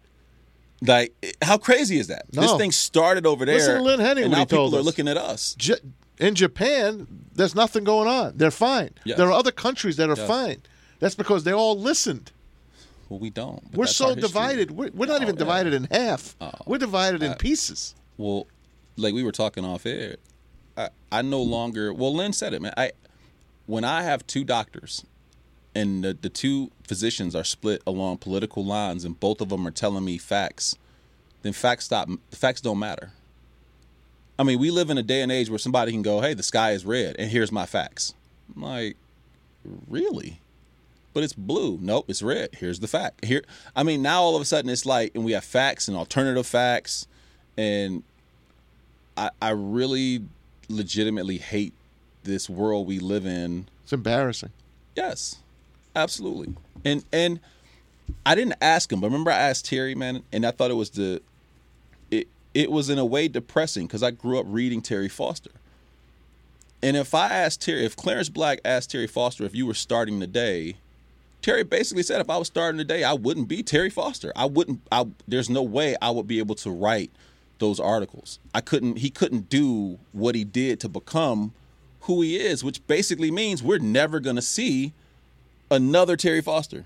Like, 0.83 1.13
how 1.43 1.59
crazy 1.59 1.99
is 1.99 2.07
that? 2.07 2.25
This 2.31 2.55
thing 2.55 2.71
started 2.73 3.27
over 3.27 3.45
there. 3.45 3.57
Listen 3.57 3.77
to 3.77 3.83
Lynn 3.83 4.01
Henning 4.01 4.25
and 4.25 4.33
now 4.33 4.45
people 4.45 4.75
are 4.77 4.81
looking 4.83 5.09
at 5.09 5.19
us. 5.19 5.55
J- 5.59 5.75
in 6.19 6.35
Japan, 6.35 7.07
there's 7.35 7.55
nothing 7.55 7.85
going 7.85 8.09
on. 8.09 8.35
They're 8.39 8.51
fine. 8.51 8.91
Yes. 9.05 9.19
There 9.19 9.27
are 9.27 9.33
other 9.33 9.51
countries 9.51 9.97
that 9.97 10.09
are 10.09 10.17
Yes. 10.17 10.27
fine. 10.27 10.63
That's 11.01 11.15
because 11.15 11.45
they 11.45 11.53
all 11.53 11.79
listened. 11.79 12.31
Well, 13.09 13.19
we 13.19 13.31
don't. 13.31 13.75
We're 13.75 13.87
so 13.87 14.15
divided. 14.15 14.71
We're, 14.71 14.91
we're 14.95 15.07
not 15.07 15.21
Oh, 15.21 15.23
even 15.25 15.35
yeah. 15.35 15.39
divided 15.41 15.75
in 15.75 15.85
half. 15.91 16.37
Oh. 16.41 16.53
we're 16.67 16.79
divided 16.79 17.23
in 17.23 17.35
pieces. 17.35 17.95
Well, 18.17 18.47
like 18.97 19.15
we 19.15 19.25
were 19.25 19.33
talking 19.33 19.65
off 19.65 19.85
air, 19.87 20.17
I, 20.77 20.91
I 21.11 21.23
no 21.23 21.43
longer. 21.43 21.93
Well, 21.93 22.15
Lynn 22.15 22.33
said 22.33 22.55
it, 22.55 22.63
man. 22.63 22.73
I 22.77 22.93
when 23.67 23.83
I 23.85 24.03
have 24.03 24.27
two 24.27 24.45
doctors, 24.45 25.05
and 25.75 26.05
the, 26.05 26.15
the 26.15 26.29
two 26.29 26.71
physicians 26.85 27.35
are 27.35 27.45
split 27.45 27.83
along 27.87 28.19
political 28.19 28.65
lines, 28.65 29.05
and 29.05 29.19
both 29.19 29.41
of 29.41 29.49
them 29.49 29.67
are 29.67 29.71
telling 29.73 30.05
me 30.05 30.19
facts, 30.19 30.77
then 31.43 31.53
facts 31.53 31.87
stop. 31.87 32.09
Facts 32.31 32.61
don't 32.61 32.79
matter. 32.79 33.11
I 34.39 34.43
mean, 34.43 34.59
we 34.59 34.71
live 34.71 34.89
in 34.91 34.99
a 34.99 35.03
day 35.03 35.21
and 35.23 35.33
age 35.33 35.51
where 35.51 35.59
somebody 35.59 35.91
can 35.93 36.03
go, 36.03 36.21
"Hey, 36.21 36.35
the 36.35 36.43
sky 36.45 36.73
is 36.73 36.85
red," 36.85 37.17
and 37.19 37.31
here's 37.31 37.51
my 37.51 37.67
facts. 37.67 38.15
I'm 38.55 38.63
like, 38.63 38.97
really? 39.89 40.41
But 41.13 41.25
it's 41.25 41.33
blue. 41.33 41.79
Nope, 41.81 42.07
it's 42.09 42.23
red. 42.23 42.51
Here's 42.53 42.81
the 42.81 42.87
fact. 42.87 43.25
Here, 43.25 43.43
I 43.75 43.83
mean, 43.83 44.01
now 44.01 44.23
all 44.23 44.37
of 44.37 44.43
a 44.43 44.45
sudden 44.45 44.71
it's 44.71 44.87
like, 44.87 45.13
and 45.15 45.25
we 45.25 45.33
have 45.33 45.45
facts 45.45 45.89
and 45.89 45.97
alternative 45.97 46.47
facts, 46.47 47.07
and 47.57 48.05
I, 49.17 49.31
I 49.43 49.51
really 49.51 50.23
legitimately 50.69 51.39
hate 51.39 51.75
this 52.23 52.49
world 52.49 52.87
we 52.87 52.99
live 52.99 53.27
in. 53.27 53.69
It's 53.83 53.93
embarrassing. 53.93 54.51
Yes, 54.97 55.37
absolutely. 55.97 56.55
And 56.85 57.05
and 57.13 57.41
I 58.25 58.35
didn't 58.35 58.57
ask 58.61 58.93
him, 58.93 59.01
but 59.01 59.09
remember 59.09 59.31
I 59.31 59.39
asked 59.39 59.67
Terry, 59.67 59.95
man, 59.95 60.23
and 60.33 60.47
I 60.47 60.51
thought 60.51 60.71
it 60.71 60.75
was 60.75 60.91
the 60.91 61.21
it 62.11 62.29
it 62.55 62.71
was 62.71 62.91
in 62.91 62.99
a 62.99 63.05
way 63.05 63.29
depressing 63.29 63.87
because 63.87 64.03
I 64.03 64.11
grew 64.11 64.39
up 64.39 64.47
reading 64.49 64.81
Terry 64.81 65.09
Foster. 65.09 65.51
And 66.83 66.97
if 66.97 67.15
I 67.15 67.29
asked 67.29 67.61
Terry, 67.61 67.85
if 67.85 67.95
Clarence 67.95 68.29
Black 68.29 68.61
asked 68.65 68.91
Terry 68.91 69.07
Foster 69.07 69.45
if 69.45 69.55
you 69.55 69.67
were 69.67 69.75
starting 69.75 70.19
the 70.19 70.27
day, 70.27 70.77
Terry 71.43 71.65
basically 71.65 72.03
said 72.03 72.21
if 72.21 72.29
I 72.29 72.37
was 72.37 72.47
starting 72.49 72.79
today, 72.79 73.03
I 73.05 73.13
wouldn't 73.15 73.49
be 73.49 73.63
Terry 73.63 73.91
Foster. 73.91 74.33
I 74.37 74.45
wouldn't. 74.47 74.81
I 74.93 75.07
there's 75.27 75.49
no 75.51 75.63
way 75.63 75.97
I 76.03 76.11
would 76.11 76.27
be 76.27 76.39
able 76.39 76.55
to 76.57 76.71
write 76.71 77.11
those 77.59 77.81
articles. 77.81 78.39
I 78.55 78.61
couldn't. 78.61 78.97
He 78.99 79.11
couldn't 79.11 79.49
do 79.49 79.99
what 80.13 80.35
he 80.35 80.45
did 80.45 80.81
to 80.81 80.89
become 80.89 81.53
who 82.03 82.23
he 82.23 82.37
is, 82.37 82.63
which 82.65 82.87
basically 82.87 83.31
means 83.31 83.63
we're 83.63 83.79
never 83.79 84.21
gonna 84.21 84.43
see 84.43 84.93
another 85.71 86.17
Terry 86.17 86.41
Foster. 86.43 86.85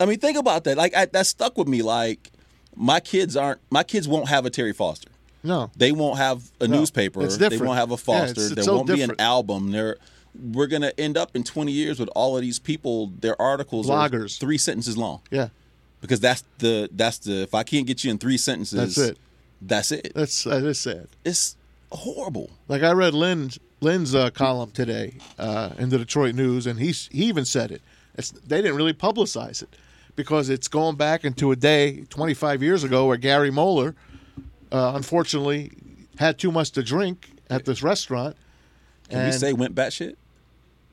I 0.00 0.06
mean, 0.06 0.18
think 0.18 0.36
about 0.36 0.64
that. 0.64 0.76
Like 0.76 0.94
I, 0.96 1.06
that 1.06 1.26
stuck 1.26 1.56
with 1.56 1.68
me. 1.68 1.82
Like 1.82 2.30
my 2.74 3.00
kids 3.00 3.36
aren't. 3.36 3.60
My 3.70 3.82
kids 3.82 4.08
won't 4.08 4.28
have 4.28 4.44
a 4.46 4.50
Terry 4.50 4.72
Foster. 4.72 5.08
No. 5.44 5.70
They 5.76 5.90
won't 5.92 6.18
have 6.18 6.50
a 6.60 6.68
No, 6.68 6.78
newspaper. 6.80 7.22
it's 7.24 7.36
different. 7.36 7.62
They 7.62 7.66
won't 7.66 7.78
have 7.78 7.90
a 7.90 7.94
Yeah, 7.94 7.96
Foster. 7.96 8.30
it's- 8.32 8.46
it's 8.46 8.54
there 8.56 8.64
so 8.64 8.76
won't 8.76 8.86
be 8.86 8.92
an 8.94 8.98
different. 9.00 9.20
album. 9.20 9.70
There, 9.72 9.96
we're 10.34 10.66
gonna 10.66 10.92
end 10.98 11.16
up 11.16 11.34
in 11.36 11.44
20 11.44 11.72
years 11.72 11.98
with 11.98 12.08
all 12.14 12.36
of 12.36 12.42
these 12.42 12.58
people. 12.58 13.08
Their 13.20 13.40
articles 13.40 13.88
Bloggers. 13.88 14.36
are 14.36 14.40
three 14.40 14.58
sentences 14.58 14.96
long 14.96 15.20
Yeah. 15.30 15.48
because 16.00 16.20
that's 16.20 16.44
the 16.58 16.88
that's 16.92 17.18
the. 17.18 17.42
If 17.42 17.54
I 17.54 17.62
can't 17.62 17.86
get 17.86 18.04
you 18.04 18.10
in 18.10 18.18
three 18.18 18.38
sentences, 18.38 18.94
That's 18.96 19.10
it. 19.10 19.18
That's 19.60 19.92
it. 19.92 20.12
That's 20.14 20.44
that 20.44 20.64
is 20.64 20.80
sad. 20.80 21.08
It's 21.24 21.56
horrible. 21.92 22.50
Like 22.68 22.82
I 22.82 22.92
read 22.92 23.14
Lynn's 23.14 23.58
Lynn's 23.80 24.14
uh, 24.14 24.30
column 24.30 24.70
today 24.70 25.14
uh, 25.38 25.70
in 25.78 25.90
the 25.90 25.98
Detroit 25.98 26.34
News, 26.34 26.66
and 26.66 26.78
he's 26.78 27.08
he 27.12 27.24
even 27.24 27.44
said 27.44 27.70
it. 27.70 27.82
It's, 28.14 28.30
they 28.30 28.60
didn't 28.60 28.76
really 28.76 28.92
publicize 28.92 29.62
it 29.62 29.76
because 30.16 30.50
it's 30.50 30.68
going 30.68 30.96
back 30.96 31.24
into 31.24 31.50
a 31.52 31.56
day 31.56 32.04
25 32.10 32.62
years 32.62 32.84
ago 32.84 33.06
where 33.06 33.16
Gary 33.16 33.50
Moeller, 33.50 33.94
uh, 34.70 34.92
unfortunately, 34.94 35.72
had 36.18 36.38
too 36.38 36.52
much 36.52 36.70
to 36.72 36.82
drink 36.82 37.30
at 37.48 37.64
this 37.64 37.82
restaurant. 37.82 38.36
Can 39.08 39.20
and, 39.20 39.32
we 39.32 39.38
say 39.38 39.52
went 39.52 39.74
batshit? 39.74 40.16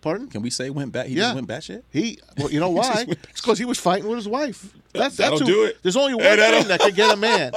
Pardon? 0.02 0.28
Can 0.28 0.42
we 0.42 0.50
say 0.50 0.70
went 0.70 0.92
back? 0.92 1.08
He 1.08 1.16
Yeah. 1.16 1.24
just 1.24 1.36
went 1.36 1.48
batshit. 1.48 1.84
He 1.92 2.20
well, 2.38 2.52
you 2.52 2.60
know 2.60 2.70
why? 2.82 3.06
It's 3.08 3.42
because 3.42 3.58
he 3.60 3.66
was 3.66 3.78
fighting 3.80 4.08
with 4.08 4.18
his 4.18 4.28
wife. 4.28 4.74
That's 4.94 5.18
That'll 5.18 5.38
that's 5.40 5.50
who- 5.50 5.56
do 5.56 5.64
it. 5.66 5.78
There's 5.84 5.96
only 5.98 6.14
one 6.16 6.24
Hey, 6.24 6.52
thing 6.60 6.68
that 6.70 6.80
can 6.80 6.94
get 6.94 7.14
a 7.14 7.18
man. 7.18 7.52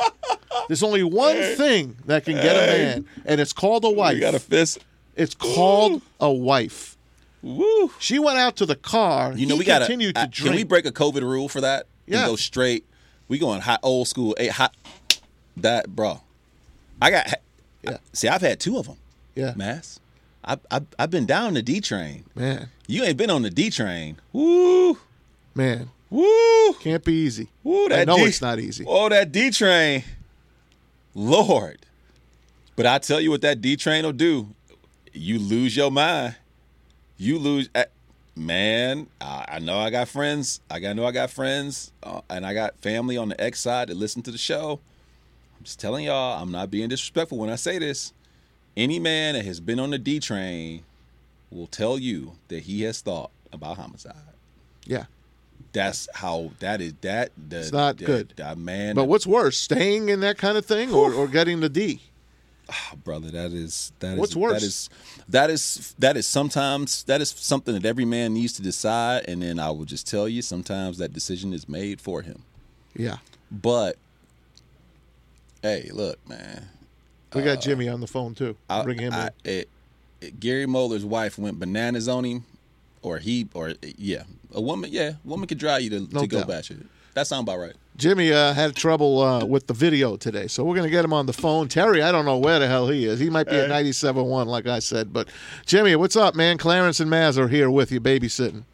There's 0.69 0.83
only 0.83 1.03
one 1.03 1.37
thing 1.57 1.97
that 2.07 2.25
can 2.25 2.35
get 2.35 2.57
a 2.57 2.67
man, 2.67 3.07
and 3.25 3.41
it's 3.41 3.53
called 3.53 3.85
a 3.85 3.91
wife. 3.91 4.15
We 4.15 4.21
got 4.21 4.35
a 4.35 4.39
fist. 4.41 4.79
It's 5.17 5.35
called 5.35 6.03
a 6.21 6.31
wife. 6.33 6.97
Woo. 7.43 7.91
She 7.99 8.19
went 8.19 8.39
out 8.39 8.57
to 8.57 8.67
the 8.67 8.77
car. 8.77 9.33
You 9.35 9.47
know 9.47 9.55
he 9.55 9.61
we 9.61 9.65
got 9.65 9.81
to. 9.81 9.97
drink. 9.97 10.33
Can 10.35 10.55
we 10.55 10.63
break 10.65 10.87
a 10.87 10.93
COVID 10.93 11.23
rule 11.23 11.49
for 11.49 11.61
that? 11.61 11.87
Yeah. 12.07 12.19
And 12.21 12.27
go 12.31 12.37
straight. 12.37 12.85
We 13.29 13.39
going 13.39 13.61
hot 13.61 13.81
old 13.83 14.09
school. 14.09 14.35
Eh, 14.39 14.45
Eight 14.45 14.53
hot. 14.53 14.75
That 15.57 15.89
bro. 15.95 16.21
I 17.01 17.11
got. 17.11 17.35
Yeah. 17.83 17.97
See, 18.13 18.29
I've 18.29 18.43
had 18.43 18.61
two 18.61 18.79
of 18.79 18.87
them. 18.87 18.97
Yeah, 19.35 19.55
Maz. 19.55 19.99
I 20.45 20.57
I 20.71 20.81
I've 20.99 21.11
been 21.11 21.27
down 21.27 21.55
the 21.55 21.63
D 21.63 21.81
train. 21.81 22.25
man, 22.35 22.69
You 22.87 23.05
ain't 23.05 23.17
been 23.17 23.31
on 23.31 23.43
the 23.43 23.51
D 23.51 23.71
train. 23.71 24.17
Woo. 24.33 24.99
man, 25.55 25.91
Woo. 26.11 26.73
can't 26.81 27.05
be 27.05 27.13
easy. 27.15 27.49
Woo. 27.63 27.89
That 27.89 28.01
I 28.01 28.05
know 28.05 28.17
D- 28.17 28.25
it's 28.25 28.41
not 28.43 28.59
easy. 28.59 28.85
Oh, 28.87 29.09
that 29.09 29.31
D 29.33 29.51
train. 29.51 30.05
Lord. 31.15 31.79
But 32.75 32.87
I 32.87 32.99
tell 32.99 33.21
you 33.21 33.31
what 33.31 33.43
that 33.43 33.61
D 33.61 33.77
train 33.77 34.05
will 34.05 34.13
do. 34.13 34.49
You 35.13 35.39
lose 35.39 35.77
your 35.77 35.91
mind. 35.91 36.37
You 37.19 37.39
lose. 37.39 37.69
eh, 37.75 37.85
Man, 38.35 39.09
I, 39.21 39.45
I 39.47 39.59
know 39.59 39.79
I 39.79 39.91
got 39.91 40.09
friends. 40.09 40.61
I 40.71 40.81
got 40.81 40.97
know 40.97 41.05
I 41.05 41.13
got 41.13 41.29
friends, 41.31 41.93
uh, 42.03 42.23
and 42.31 42.47
I 42.47 42.55
got 42.55 42.79
family 42.81 43.19
on 43.19 43.29
the 43.29 43.39
X 43.39 43.61
side 43.61 43.89
that 43.91 43.97
listen 43.99 44.23
to 44.23 44.31
the 44.31 44.39
show. 44.39 44.81
I'm 45.59 45.65
just 45.65 45.79
telling 45.79 46.07
y'all, 46.07 46.43
I'm 46.43 46.51
not 46.51 46.71
being 46.71 46.89
disrespectful 46.89 47.37
when 47.37 47.51
I 47.51 47.57
say 47.57 47.79
this. 47.79 48.15
Any 48.77 48.99
man 48.99 49.35
that 49.35 49.45
has 49.45 49.61
been 49.61 49.79
on 49.79 49.91
the 49.91 49.99
D 49.99 50.19
train 50.21 50.83
will 51.51 51.67
tell 51.67 51.99
you 51.99 52.33
that 52.49 52.63
he 52.65 52.83
has 52.83 53.01
thought 53.01 53.31
about 53.53 53.77
homicide. 53.77 54.15
Yeah. 54.87 55.05
That's 55.75 56.09
how 56.15 56.53
that 56.61 56.81
is. 56.81 56.95
That 57.03 57.33
the, 57.37 57.61
It's 57.61 57.73
not 57.73 57.99
that- 57.99 58.05
good. 58.05 58.33
That 58.37 58.59
man, 58.59 58.95
But 58.95 59.05
what's 59.05 59.27
worse, 59.27 59.57
staying 59.59 60.09
in 60.09 60.21
that 60.21 60.39
kind 60.39 60.57
of 60.59 60.65
thing 60.67 60.91
or, 60.93 61.13
or 61.13 61.29
getting 61.29 61.61
the 61.61 61.69
D? 61.69 62.01
Oh, 62.71 62.97
brother 63.05 63.31
that 63.33 63.53
is 63.53 63.93
that 63.99 64.15
is 64.15 64.19
What's 64.19 64.37
worse? 64.37 64.53
that 64.53 64.63
is 64.63 64.91
that 65.29 65.51
is 65.51 65.95
that 65.99 66.17
is 66.17 66.27
sometimes 66.27 67.03
that 67.05 67.21
is 67.21 67.29
something 67.31 67.75
that 67.75 67.85
every 67.85 68.05
man 68.07 68.33
needs 68.33 68.53
to 68.55 68.63
decide 68.63 69.25
and 69.29 69.43
then 69.43 69.59
i 69.59 69.69
will 69.71 69.85
just 69.85 70.07
tell 70.09 70.27
you 70.29 70.41
sometimes 70.41 70.97
that 70.99 71.13
decision 71.13 71.53
is 71.53 71.69
made 71.69 72.01
for 72.01 72.23
him 72.23 72.45
Yeah. 72.97 73.17
but 73.51 73.97
hey 75.61 75.91
look 75.93 76.17
man 76.29 76.69
We 77.35 77.43
got 77.43 77.61
Jimmy 77.61 77.89
on 77.89 78.01
the 78.01 78.07
phone 78.07 78.35
too. 78.35 78.57
I, 78.69 78.83
Bring 78.85 78.99
him 78.99 79.13
I- 79.13 79.31
in. 79.45 79.51
it- 79.51 79.69
it- 80.21 80.39
gary 80.41 80.67
moeller's 80.67 81.05
wife 81.05 81.37
went 81.37 81.59
bananas 81.59 82.07
on 82.09 82.23
him 82.25 82.45
or 83.03 83.19
he 83.19 83.49
or 83.55 83.75
yeah 83.99 84.23
a 84.55 84.61
woman 84.61 84.89
yeah 84.93 85.09
a 85.25 85.29
woman 85.29 85.49
could 85.49 85.59
drive 85.59 85.83
you 85.83 85.91
to, 85.91 86.01
No 86.15 86.21
to 86.21 86.27
go 86.29 86.39
doubt. 86.39 86.49
batshit 86.49 86.87
that 87.15 87.27
sound 87.27 87.49
about 87.49 87.59
right 87.59 87.73
Jimmy 87.97 88.33
uh, 88.33 88.53
had 88.55 88.75
trouble 88.77 89.21
uh, 89.21 89.45
with 89.45 89.67
the 89.67 89.75
video 89.75 90.17
today, 90.17 90.47
so 90.47 90.65
we're 90.65 90.75
going 90.77 90.87
to 90.87 90.91
get 90.91 91.05
him 91.05 91.13
on 91.13 91.27
the 91.27 91.33
phone. 91.35 91.69
Terry, 91.69 92.01
I 92.03 92.11
don't 92.11 92.25
know 92.25 92.39
where 92.39 92.59
the 92.59 92.67
hell 92.67 92.89
he 92.89 93.05
is. 93.05 93.21
He 93.21 93.29
might 93.29 93.47
be 93.47 93.55
at 93.55 93.69
97.1, 93.69 94.47
like 94.47 94.67
I 94.67 94.79
said. 94.79 95.13
But 95.13 95.29
Jimmy, 95.67 95.95
what's 95.97 96.17
up, 96.17 96.35
man? 96.35 96.57
Clarence 96.57 97.01
and 97.01 97.11
Maz 97.11 97.37
are 97.37 97.49
here 97.49 97.71
with 97.71 97.93
you, 97.93 98.01
babysitting. 98.01 98.65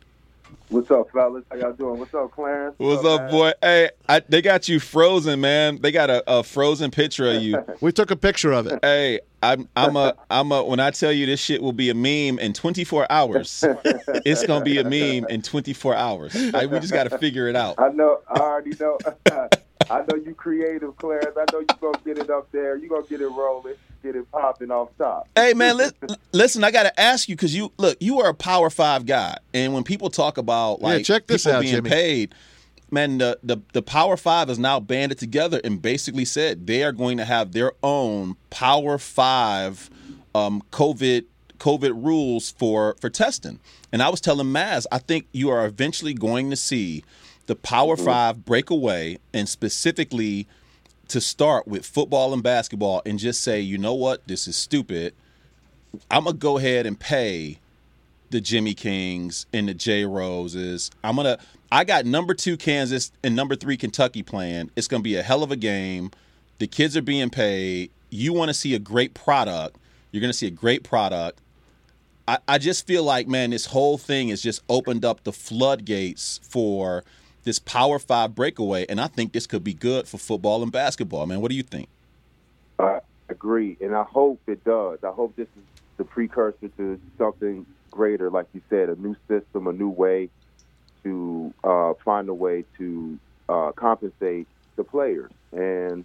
What's 0.71 0.91
up, 0.91 1.11
fellas? 1.13 1.45
How 1.51 1.57
y'all 1.57 1.73
doing? 1.73 1.99
What's 1.99 2.13
up, 2.13 2.31
Clarence? 2.33 2.75
What's 2.77 3.03
up, 3.03 3.23
man? 3.23 3.31
boy? 3.31 3.53
Hey, 3.63 3.91
I, 4.07 4.21
they 4.21 4.43
got 4.43 4.69
you 4.69 4.79
frozen, 4.81 5.41
man. 5.41 5.81
They 5.81 5.91
got 5.91 6.11
a, 6.11 6.23
a 6.31 6.43
frozen 6.43 6.91
picture 6.91 7.31
of 7.31 7.43
you. 7.43 7.65
We 7.81 7.93
took 7.93 8.11
a 8.11 8.17
picture 8.17 8.53
of 8.53 8.67
it. 8.67 8.79
Hey, 8.83 9.21
I'm 9.43 9.69
I'm 9.77 9.97
a 9.97 10.15
I'm 10.31 10.53
a 10.53 10.63
when 10.63 10.79
I 10.81 10.91
tell 10.91 11.13
you 11.13 11.25
this 11.27 11.41
shit 11.41 11.63
will 11.63 11.73
be 11.73 11.89
a 11.89 11.95
meme 11.95 12.39
in 12.39 12.53
24 12.53 13.11
hours, 13.11 13.65
it's 14.27 14.45
gonna 14.47 14.65
be 14.65 14.79
a 14.79 14.85
meme 14.85 15.27
in 15.31 15.41
24 15.41 15.95
hours. 15.95 16.35
Like, 16.53 16.71
we 16.71 16.81
just 16.81 16.93
got 16.93 17.05
to 17.05 17.19
figure 17.19 17.49
it 17.49 17.57
out. 17.57 17.77
I 17.79 17.89
know. 17.89 18.21
I 18.29 18.41
already 18.41 18.73
know. 18.79 18.99
I 19.91 20.01
know 20.01 20.17
you 20.17 20.35
creative, 20.35 20.97
Clarence. 20.97 21.37
I 21.37 21.45
know 21.53 21.61
you 21.61 21.67
gonna 21.81 21.99
get 22.05 22.19
it 22.19 22.29
up 22.29 22.51
there. 22.53 22.77
You 22.77 22.89
gonna 22.89 23.07
get 23.07 23.23
it 23.23 23.29
rolling, 23.29 23.77
get 24.03 24.17
it 24.17 24.31
popping 24.31 24.71
off 24.71 24.89
top. 24.99 25.29
Hey 25.37 25.55
man, 25.55 25.77
li- 25.77 25.91
listen, 26.33 26.65
I 26.65 26.71
got 26.71 26.85
to 26.85 27.01
ask 27.01 27.29
you 27.29 27.37
because 27.37 27.55
you 27.55 27.73
look, 27.79 27.97
you 28.01 28.21
are 28.21 28.31
a 28.31 28.35
Power 28.35 28.71
Five 28.71 29.07
guy, 29.07 29.37
and 29.55 29.75
when 29.75 29.85
people 29.85 30.11
talk 30.11 30.39
about 30.39 30.81
Yeah, 30.81 30.87
like 30.87 31.05
check 31.05 31.27
this 31.27 31.45
people 31.45 31.57
out, 31.59 31.63
being 31.63 31.75
Jimmy. 31.77 31.91
paid, 31.91 32.35
man, 32.91 33.19
the, 33.19 33.39
the 33.43 33.59
the 33.73 33.83
Power 33.83 34.17
Five 34.17 34.51
is 34.51 34.59
now 34.59 34.81
banded 34.81 35.19
together 35.19 35.61
and 35.65 35.81
basically 35.83 36.25
said 36.25 36.67
they 36.67 36.83
are 36.85 36.93
going 36.93 37.17
to 37.19 37.25
have 37.25 37.53
their 37.53 37.73
own 37.83 38.37
Power 38.51 38.99
Five 38.99 39.91
um, 40.35 40.63
COVID 40.73 41.25
COVID 41.59 42.05
rules 42.05 42.51
for 42.53 42.97
for 43.01 43.11
testing. 43.11 43.59
And 43.93 44.03
I 44.03 44.11
was 44.11 44.21
telling 44.21 44.47
Maz, 44.47 44.87
I 44.93 44.99
think 44.99 45.27
you 45.33 45.51
are 45.51 45.65
eventually 45.67 46.15
going 46.15 46.51
to 46.51 46.57
see 46.57 47.03
the 47.47 47.57
Power 47.57 47.97
Five 47.97 48.45
break 48.45 48.69
away, 48.71 49.19
and 49.33 49.49
specifically 49.49 50.47
to 51.09 51.21
start 51.21 51.67
with 51.67 51.87
football 51.87 52.33
and 52.33 52.43
basketball, 52.43 53.03
and 53.05 53.19
just 53.19 53.43
say, 53.43 53.61
you 53.61 53.79
know 53.79 53.95
what, 53.95 54.27
this 54.29 54.47
is 54.47 54.57
stupid. 54.57 55.15
I'm 56.11 56.25
gonna 56.25 56.37
go 56.37 56.59
ahead 56.59 56.87
and 56.87 56.99
pay 56.99 57.59
the 58.31 58.41
Jimmy 58.41 58.75
Kings 58.75 59.47
and 59.53 59.69
the 59.69 59.75
J 59.75 60.05
Roses. 60.05 60.91
I'm 61.03 61.17
gonna. 61.17 61.39
I 61.71 61.85
got 61.85 62.07
number 62.07 62.35
two 62.35 62.57
Kansas 62.57 63.13
and 63.23 63.37
number 63.37 63.57
three 63.57 63.77
Kentucky 63.77 64.23
playing. 64.23 64.71
It's 64.77 64.89
gonna 64.89 65.03
be 65.03 65.17
a 65.17 65.23
hell 65.23 65.43
of 65.43 65.51
a 65.51 65.57
game. 65.57 66.11
The 66.59 66.67
kids 66.67 66.97
are 66.97 67.03
being 67.03 67.31
paid. 67.31 67.91
You 68.11 68.33
want 68.33 68.49
to 68.49 68.55
see 68.55 68.75
a 68.75 68.79
great 68.79 69.15
product. 69.15 69.77
You're 70.11 70.21
gonna 70.21 70.33
see 70.33 70.47
a 70.47 70.51
great 70.51 70.85
product. 70.85 71.41
I, 72.27 72.39
I 72.47 72.59
just 72.59 72.87
feel 72.87 73.03
like, 73.03 73.27
man, 73.27 73.51
this 73.51 73.67
whole 73.67 73.97
thing 73.97 74.29
has 74.29 74.43
just 74.43 74.63
opened 74.69 75.05
up 75.05 75.25
the 75.25 75.33
floodgates 75.33 76.41
for 76.43 77.03
this 77.45 77.59
Power 77.59 77.99
Five 77.99 78.35
breakaway, 78.35 78.87
and 78.89 79.01
I 79.01 79.07
think 79.07 79.33
this 79.33 79.47
could 79.47 79.65
be 79.65 79.75
good 79.75 80.09
for 80.09 80.19
football 80.19 80.63
and 80.63 80.73
basketball. 80.73 81.27
Man, 81.27 81.41
what 81.41 81.51
do 81.51 81.57
you 81.57 81.63
think? 81.63 81.89
I 82.79 83.01
agree, 83.29 83.77
and 83.81 83.95
I 83.95 84.05
hope 84.05 84.41
it 84.47 84.65
does. 84.65 85.03
I 85.03 85.11
hope 85.11 85.37
this 85.37 85.49
is 85.57 85.63
the 85.97 86.05
precursor 86.05 86.69
to 86.77 87.01
something 87.17 87.67
greater, 87.91 88.31
like 88.31 88.47
you 88.53 88.63
said, 88.71 88.89
a 88.89 88.97
new 88.97 89.17
system, 89.27 89.67
a 89.67 89.73
new 89.73 89.89
way 89.89 90.31
to 91.03 91.53
uh, 91.65 91.95
find 92.05 92.29
a 92.29 92.35
way 92.35 92.65
to 92.79 93.19
uh, 93.49 93.73
compensate 93.73 94.47
the 94.77 94.85
players. 94.85 95.31
And 95.53 96.05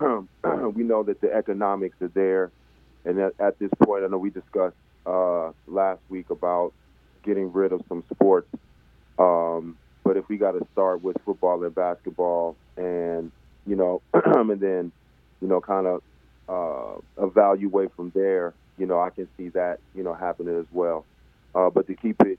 we 0.00 0.82
know 0.82 1.02
that 1.02 1.20
the 1.20 1.32
economics 1.32 2.00
are 2.00 2.08
there. 2.08 2.50
And 3.04 3.18
at, 3.18 3.34
at 3.38 3.58
this 3.58 3.70
point, 3.82 4.04
I 4.04 4.08
know 4.08 4.18
we 4.18 4.30
discussed 4.30 4.76
uh, 5.06 5.52
last 5.66 6.00
week 6.08 6.30
about 6.30 6.72
getting 7.22 7.52
rid 7.52 7.72
of 7.72 7.82
some 7.88 8.04
sports. 8.12 8.48
Um, 9.18 9.76
but 10.04 10.16
if 10.16 10.28
we 10.28 10.36
got 10.36 10.52
to 10.52 10.66
start 10.72 11.02
with 11.02 11.16
football 11.24 11.62
and 11.64 11.74
basketball, 11.74 12.56
and 12.76 13.30
you 13.66 13.76
know, 13.76 14.02
and 14.14 14.60
then 14.60 14.92
you 15.40 15.48
know, 15.48 15.60
kind 15.60 15.86
of 15.86 16.02
uh, 16.48 17.24
evaluate 17.24 17.94
from 17.94 18.10
there, 18.14 18.54
you 18.78 18.86
know, 18.86 19.00
I 19.00 19.10
can 19.10 19.28
see 19.36 19.48
that 19.50 19.80
you 19.94 20.02
know 20.02 20.14
happening 20.14 20.58
as 20.58 20.66
well. 20.72 21.04
Uh, 21.54 21.70
but 21.70 21.86
to 21.86 21.94
keep 21.94 22.20
it, 22.22 22.38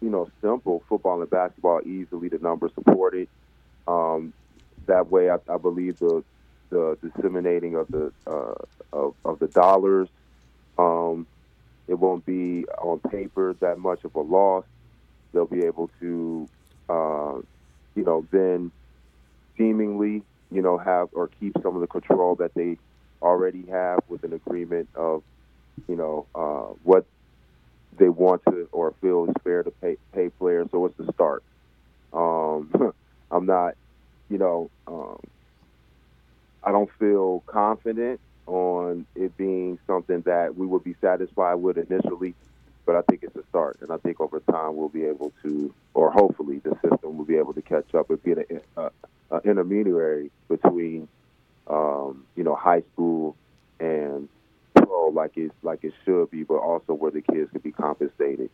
you 0.00 0.08
know, 0.10 0.30
simple, 0.40 0.82
football 0.88 1.20
and 1.20 1.30
basketball 1.30 1.80
easily 1.84 2.28
the 2.28 2.38
numbers 2.38 2.72
supported. 2.74 3.28
Um, 3.86 4.32
that 4.86 5.10
way, 5.10 5.30
I, 5.30 5.36
I 5.48 5.58
believe 5.58 5.98
the 5.98 6.24
the 6.70 6.98
disseminating 7.02 7.76
of 7.76 7.88
the 7.88 8.12
uh, 8.26 8.54
of, 8.92 9.14
of 9.24 9.38
the 9.38 9.48
dollars. 9.48 10.08
Um, 10.78 11.26
it 11.88 11.94
won't 11.94 12.26
be 12.26 12.64
on 12.78 12.98
paper 12.98 13.54
that 13.60 13.78
much 13.78 14.04
of 14.04 14.14
a 14.14 14.20
loss. 14.20 14.64
They'll 15.32 15.46
be 15.46 15.64
able 15.64 15.90
to, 16.00 16.48
uh, 16.88 17.34
you 17.94 18.04
know, 18.04 18.26
then 18.32 18.72
seemingly, 19.58 20.22
you 20.50 20.62
know, 20.62 20.78
have 20.78 21.08
or 21.12 21.28
keep 21.40 21.52
some 21.62 21.74
of 21.74 21.80
the 21.80 21.86
control 21.86 22.36
that 22.36 22.52
they 22.54 22.76
already 23.22 23.66
have 23.70 24.00
with 24.08 24.24
an 24.24 24.32
agreement 24.32 24.88
of, 24.94 25.22
you 25.88 25.96
know, 25.96 26.28
uh, 26.34 26.72
what 26.82 27.06
they 27.98 28.08
want 28.08 28.42
to 28.48 28.68
or 28.72 28.94
feel 29.00 29.24
is 29.26 29.34
fair 29.44 29.62
to 29.62 29.72
pay 29.82 29.96
pay 30.14 30.28
players. 30.40 30.68
So 30.72 30.86
it's 30.86 30.96
the 30.98 31.10
start. 31.12 31.42
Um, 32.12 32.70
I'm 33.30 33.46
not, 33.46 33.74
you 34.28 34.38
know, 34.38 34.70
um, 34.86 35.18
I 36.62 36.72
don't 36.72 36.90
feel 36.98 37.44
confident 37.50 38.20
on 38.46 39.06
it 39.14 39.36
being 39.36 39.78
something 39.86 40.22
that 40.26 40.56
we 40.56 40.66
would 40.66 40.84
be 40.84 40.96
satisfied 41.00 41.54
with 41.56 41.78
initially, 41.78 42.34
but 42.86 42.94
I 42.94 43.02
think 43.02 43.24
it's 43.24 43.36
a 43.36 43.42
start, 43.48 43.78
and 43.82 43.90
I 43.90 43.96
think 43.98 44.20
over 44.20 44.40
time 44.40 44.76
we'll 44.76 44.88
be 44.88 45.04
able 45.04 45.32
to, 45.42 45.74
or 45.92 46.12
hopefully 46.12 46.60
the 46.60 46.70
system 46.88 47.18
will 47.18 47.24
be 47.24 47.36
able 47.36 47.52
to 47.54 47.62
catch 47.62 47.94
up 47.94 48.08
and 48.08 48.22
be 48.22 48.32
an 48.32 48.60
uh, 48.76 48.90
intermediary 49.44 50.30
between, 50.48 51.08
um, 51.66 52.24
you 52.36 52.44
know, 52.44 52.54
high 52.54 52.82
school 52.92 53.36
and 53.80 54.28
pro, 54.74 55.08
like 55.08 55.36
it 55.36 55.50
like 55.62 55.82
it 55.82 55.92
should 56.04 56.30
be, 56.30 56.44
but 56.44 56.58
also 56.58 56.94
where 56.94 57.10
the 57.10 57.20
kids 57.20 57.50
can 57.50 57.60
be 57.60 57.72
compensated. 57.72 58.50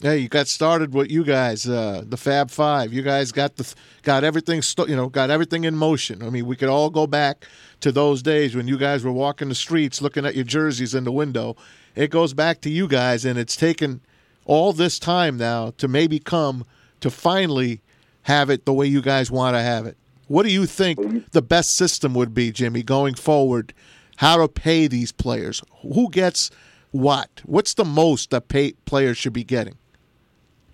Hey, 0.00 0.18
you 0.18 0.28
got 0.28 0.48
started 0.48 0.92
with 0.92 1.10
you 1.10 1.24
guys, 1.24 1.66
uh, 1.66 2.02
the 2.04 2.16
Fab 2.16 2.50
Five. 2.50 2.92
You 2.92 3.00
guys 3.00 3.32
got 3.32 3.56
the 3.56 3.74
got 4.02 4.22
everything, 4.22 4.60
sto- 4.60 4.86
you 4.86 4.96
know, 4.96 5.08
got 5.08 5.30
everything 5.30 5.64
in 5.64 5.76
motion. 5.76 6.22
I 6.22 6.28
mean, 6.30 6.46
we 6.46 6.56
could 6.56 6.68
all 6.68 6.90
go 6.90 7.06
back 7.06 7.46
to 7.80 7.90
those 7.90 8.20
days 8.20 8.54
when 8.54 8.68
you 8.68 8.76
guys 8.76 9.02
were 9.04 9.12
walking 9.12 9.48
the 9.48 9.54
streets, 9.54 10.02
looking 10.02 10.26
at 10.26 10.34
your 10.34 10.44
jerseys 10.44 10.94
in 10.94 11.04
the 11.04 11.12
window. 11.12 11.56
It 11.94 12.10
goes 12.10 12.34
back 12.34 12.60
to 12.62 12.70
you 12.70 12.86
guys, 12.86 13.24
and 13.24 13.38
it's 13.38 13.56
taken 13.56 14.00
all 14.44 14.72
this 14.72 14.98
time 14.98 15.38
now 15.38 15.72
to 15.78 15.88
maybe 15.88 16.18
come 16.18 16.66
to 17.00 17.08
finally 17.10 17.80
have 18.22 18.50
it 18.50 18.66
the 18.66 18.72
way 18.74 18.86
you 18.86 19.00
guys 19.00 19.30
want 19.30 19.54
to 19.54 19.62
have 19.62 19.86
it. 19.86 19.96
What 20.26 20.42
do 20.42 20.52
you 20.52 20.66
think 20.66 21.30
the 21.30 21.42
best 21.42 21.76
system 21.76 22.14
would 22.14 22.34
be, 22.34 22.50
Jimmy, 22.50 22.82
going 22.82 23.14
forward? 23.14 23.72
How 24.16 24.36
to 24.38 24.48
pay 24.48 24.86
these 24.86 25.12
players? 25.12 25.62
Who 25.82 26.10
gets 26.10 26.50
what? 26.90 27.40
What's 27.44 27.74
the 27.74 27.84
most 27.84 28.30
that 28.30 28.48
pay 28.48 28.72
players 28.84 29.16
should 29.16 29.32
be 29.32 29.44
getting? 29.44 29.76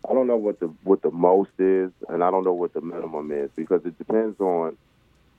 I 0.09 0.14
don't 0.14 0.26
know 0.26 0.37
what 0.37 0.61
the 0.61 0.66
what 0.85 1.02
the 1.02 1.11
most 1.11 1.50
is, 1.59 1.90
and 2.09 2.25
I 2.25 2.30
don't 2.30 2.45
know 2.45 2.52
what 2.52 2.73
the 2.73 2.80
minimum 2.80 3.30
is 3.33 3.50
because 3.54 3.85
it 3.85 3.99
depends 3.99 4.40
on 4.40 4.76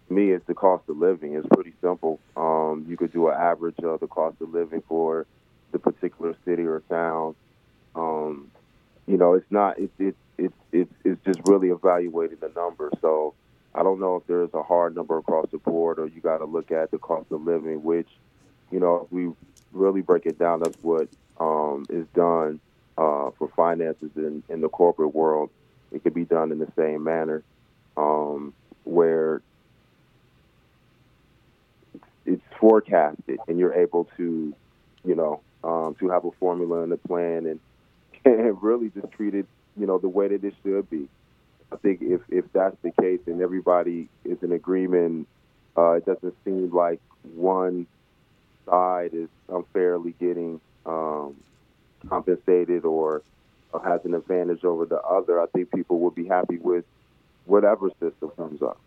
me. 0.10 0.32
It's 0.32 0.46
the 0.46 0.54
cost 0.54 0.88
of 0.88 0.98
living. 0.98 1.36
It's 1.36 1.48
pretty 1.48 1.74
simple. 1.82 2.20
Um, 2.38 2.86
you 2.88 2.98
could 2.98 3.12
do 3.12 3.28
an 3.30 3.36
average 3.36 3.80
of 3.80 4.00
the 4.00 4.08
cost 4.08 4.40
of 4.42 4.54
living 4.54 4.84
for 4.88 5.26
the 5.72 5.80
particular 5.80 6.36
city 6.46 6.64
or 6.64 6.82
town. 6.90 7.36
Um, 7.96 8.52
you 9.08 9.18
know, 9.18 9.34
it's 9.34 9.50
not. 9.50 9.80
It's 9.80 9.94
it's 9.98 10.18
it's 10.38 10.54
it's 10.72 10.94
it's 11.04 11.26
just 11.26 11.40
really 11.46 11.70
evaluating 11.70 12.38
the 12.40 12.52
number. 12.56 12.92
So 13.02 13.34
I 13.74 13.82
don't 13.82 14.00
know 14.00 14.18
if 14.18 14.28
there's 14.28 14.54
a 14.54 14.64
hard 14.64 14.96
number 14.96 15.18
across 15.18 15.50
the 15.52 15.58
board, 15.58 15.98
or 15.98 16.08
you 16.08 16.22
got 16.22 16.38
to 16.38 16.46
look 16.46 16.72
at 16.72 16.92
the 16.92 17.00
cost 17.00 17.32
of 17.32 17.44
living, 17.44 17.84
which, 17.84 18.10
you 18.70 18.80
know, 18.80 19.06
if 19.06 19.12
we 19.12 19.32
really 19.72 20.02
break 20.02 20.26
it 20.28 20.38
down, 20.38 20.60
that's 20.60 20.82
what 20.84 21.08
um, 21.40 21.86
is 21.90 22.06
done 22.14 22.60
uh, 22.98 23.32
for 23.38 23.50
finances 23.56 24.12
in, 24.16 24.44
in 24.50 24.62
the 24.62 24.70
corporate 24.70 25.14
world. 25.14 25.50
It 25.92 26.04
could 26.04 26.14
be 26.14 26.26
done 26.26 26.52
in 26.52 26.60
the 26.60 26.72
same 26.78 27.04
manner, 27.04 27.44
um, 27.98 28.54
where 28.86 29.42
it's 32.26 32.42
forecasted, 32.60 33.40
and 33.48 33.60
you're 33.60 33.74
able 33.74 34.08
to, 34.18 34.56
you 35.04 35.16
know, 35.16 35.42
um, 35.64 35.96
to 36.00 36.10
have 36.10 36.26
a 36.26 36.32
formula 36.40 36.84
and 36.84 36.94
a 36.94 36.98
plan, 36.98 37.46
and 37.46 37.60
and 38.26 38.62
really 38.62 38.90
just 38.90 39.12
treat 39.14 39.34
it, 39.34 39.46
you 39.78 39.86
know, 39.86 39.98
the 39.98 40.08
way 40.08 40.28
that 40.28 40.44
it 40.44 40.54
should 40.64 40.90
be. 40.90 41.08
I 41.72 41.78
think 41.78 42.02
if 42.02 42.22
if 42.30 42.46
that's 42.54 42.76
the 42.84 42.92
case 43.02 43.22
and 43.28 43.42
everybody 43.42 44.10
is 44.24 44.38
in 44.42 44.52
agreement, 44.52 45.28
uh, 45.78 45.94
it 45.94 46.06
doesn't 46.06 46.36
seem 46.46 46.72
like 46.72 47.00
one 47.36 47.88
side 48.66 49.12
is 49.14 49.30
unfairly 49.50 50.14
getting 50.20 50.60
um, 50.86 51.36
compensated 52.08 52.86
or, 52.86 53.22
or 53.74 53.84
has 53.84 54.02
an 54.06 54.14
advantage 54.14 54.64
over 54.64 54.86
the 54.86 55.02
other. 55.02 55.42
I 55.42 55.48
think 55.48 55.72
people 55.72 56.00
will 56.00 56.12
be 56.12 56.28
happy 56.28 56.58
with 56.58 56.86
whatever 57.46 57.90
system 58.00 58.32
comes 58.38 58.62
up. 58.62 58.80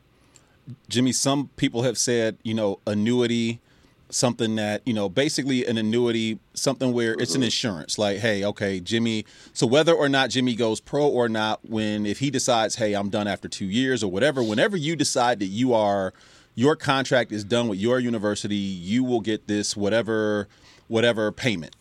Jimmy, 0.88 1.12
some 1.12 1.50
people 1.56 1.83
have 1.83 1.99
said, 1.99 2.38
you 2.42 2.54
know, 2.54 2.78
annuity, 2.87 3.61
something 4.09 4.56
that, 4.56 4.80
you 4.87 4.94
know, 4.94 5.09
basically 5.09 5.66
an 5.66 5.76
annuity, 5.76 6.38
something 6.54 6.92
where 6.92 7.12
it's 7.14 7.35
an 7.35 7.40
mm-hmm. 7.40 7.44
insurance. 7.44 7.99
Like, 7.99 8.18
hey, 8.18 8.44
okay, 8.44 8.80
Jimmy, 8.80 9.26
so 9.52 9.66
whether 9.66 9.92
or 9.92 10.09
not 10.09 10.30
Jimmy 10.30 10.54
goes 10.54 10.80
pro 10.80 11.06
or 11.06 11.28
not, 11.28 11.61
when 11.68 12.06
if 12.06 12.21
he 12.21 12.30
decides, 12.30 12.76
hey, 12.76 12.94
I'm 12.94 13.11
done 13.11 13.28
after 13.28 13.49
two 13.49 13.66
years 13.66 14.02
or 14.02 14.11
whatever, 14.11 14.42
whenever 14.42 14.76
you 14.76 14.97
decide 14.97 15.38
that 15.40 15.47
you 15.47 15.75
are 15.75 16.14
your 16.54 16.76
contract 16.76 17.33
is 17.33 17.42
done 17.44 17.68
with 17.68 17.78
your 17.78 17.99
university, 17.99 18.54
you 18.54 19.02
will 19.02 19.21
get 19.21 19.49
this 19.49 19.76
whatever 19.76 20.49
whatever 20.88 21.33
payment. 21.33 21.75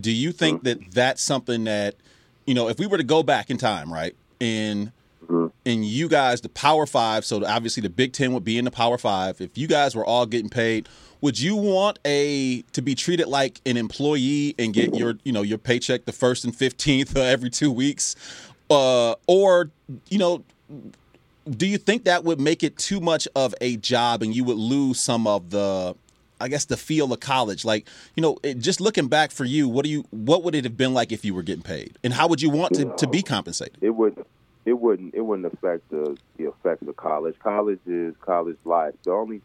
Do 0.00 0.10
you 0.10 0.32
think 0.32 0.64
that 0.64 0.90
that's 0.92 1.22
something 1.22 1.64
that, 1.64 1.94
you 2.46 2.54
know, 2.54 2.68
if 2.68 2.78
we 2.78 2.86
were 2.86 2.98
to 2.98 3.04
go 3.04 3.22
back 3.22 3.50
in 3.50 3.56
time, 3.56 3.92
right? 3.92 4.14
And 4.40 4.92
and 5.64 5.84
you 5.84 6.08
guys, 6.08 6.40
the 6.42 6.48
Power 6.48 6.86
Five, 6.86 7.24
so 7.24 7.44
obviously 7.46 7.80
the 7.82 7.88
Big 7.88 8.12
Ten 8.12 8.32
would 8.34 8.44
be 8.44 8.58
in 8.58 8.64
the 8.64 8.70
Power 8.70 8.98
Five. 8.98 9.40
If 9.40 9.56
you 9.56 9.66
guys 9.66 9.94
were 9.94 10.04
all 10.04 10.26
getting 10.26 10.50
paid, 10.50 10.88
would 11.20 11.40
you 11.40 11.56
want 11.56 11.98
a 12.04 12.62
to 12.72 12.82
be 12.82 12.94
treated 12.94 13.28
like 13.28 13.60
an 13.64 13.76
employee 13.76 14.54
and 14.58 14.74
get 14.74 14.94
your 14.94 15.14
you 15.24 15.32
know 15.32 15.42
your 15.42 15.58
paycheck 15.58 16.04
the 16.04 16.12
first 16.12 16.44
and 16.44 16.54
fifteenth 16.54 17.16
every 17.16 17.50
two 17.50 17.70
weeks, 17.70 18.16
uh, 18.70 19.14
or 19.26 19.70
you 20.10 20.18
know? 20.18 20.44
Do 21.48 21.66
you 21.66 21.76
think 21.76 22.04
that 22.04 22.24
would 22.24 22.40
make 22.40 22.62
it 22.62 22.78
too 22.78 23.00
much 23.00 23.28
of 23.36 23.54
a 23.60 23.76
job 23.76 24.22
and 24.22 24.34
you 24.34 24.44
would 24.44 24.56
lose 24.56 24.98
some 24.98 25.26
of 25.26 25.50
the 25.50 25.94
I 26.44 26.48
guess 26.48 26.66
the 26.66 26.76
feel 26.76 27.10
of 27.10 27.20
college. 27.20 27.64
Like, 27.64 27.88
you 28.14 28.20
know, 28.20 28.36
it, 28.42 28.58
just 28.58 28.78
looking 28.78 29.08
back 29.08 29.30
for 29.30 29.46
you, 29.46 29.66
what 29.66 29.84
do 29.84 29.90
you 29.90 30.04
what 30.10 30.42
would 30.42 30.54
it 30.54 30.64
have 30.64 30.76
been 30.76 30.92
like 30.92 31.10
if 31.10 31.24
you 31.24 31.34
were 31.34 31.42
getting 31.42 31.62
paid? 31.62 31.98
And 32.04 32.12
how 32.12 32.28
would 32.28 32.42
you 32.42 32.50
want 32.50 32.74
to, 32.74 32.94
to 32.98 33.06
be 33.06 33.22
compensated? 33.22 33.78
It 33.80 33.90
would 33.90 34.22
it 34.66 34.74
wouldn't 34.74 35.14
it 35.14 35.22
wouldn't 35.22 35.52
affect 35.52 35.88
the 35.88 36.18
the 36.36 36.48
effects 36.48 36.86
of 36.86 36.96
college. 36.96 37.34
College 37.38 37.80
is 37.86 38.14
college 38.20 38.58
life. 38.66 38.92
The 39.04 39.12
only 39.12 39.40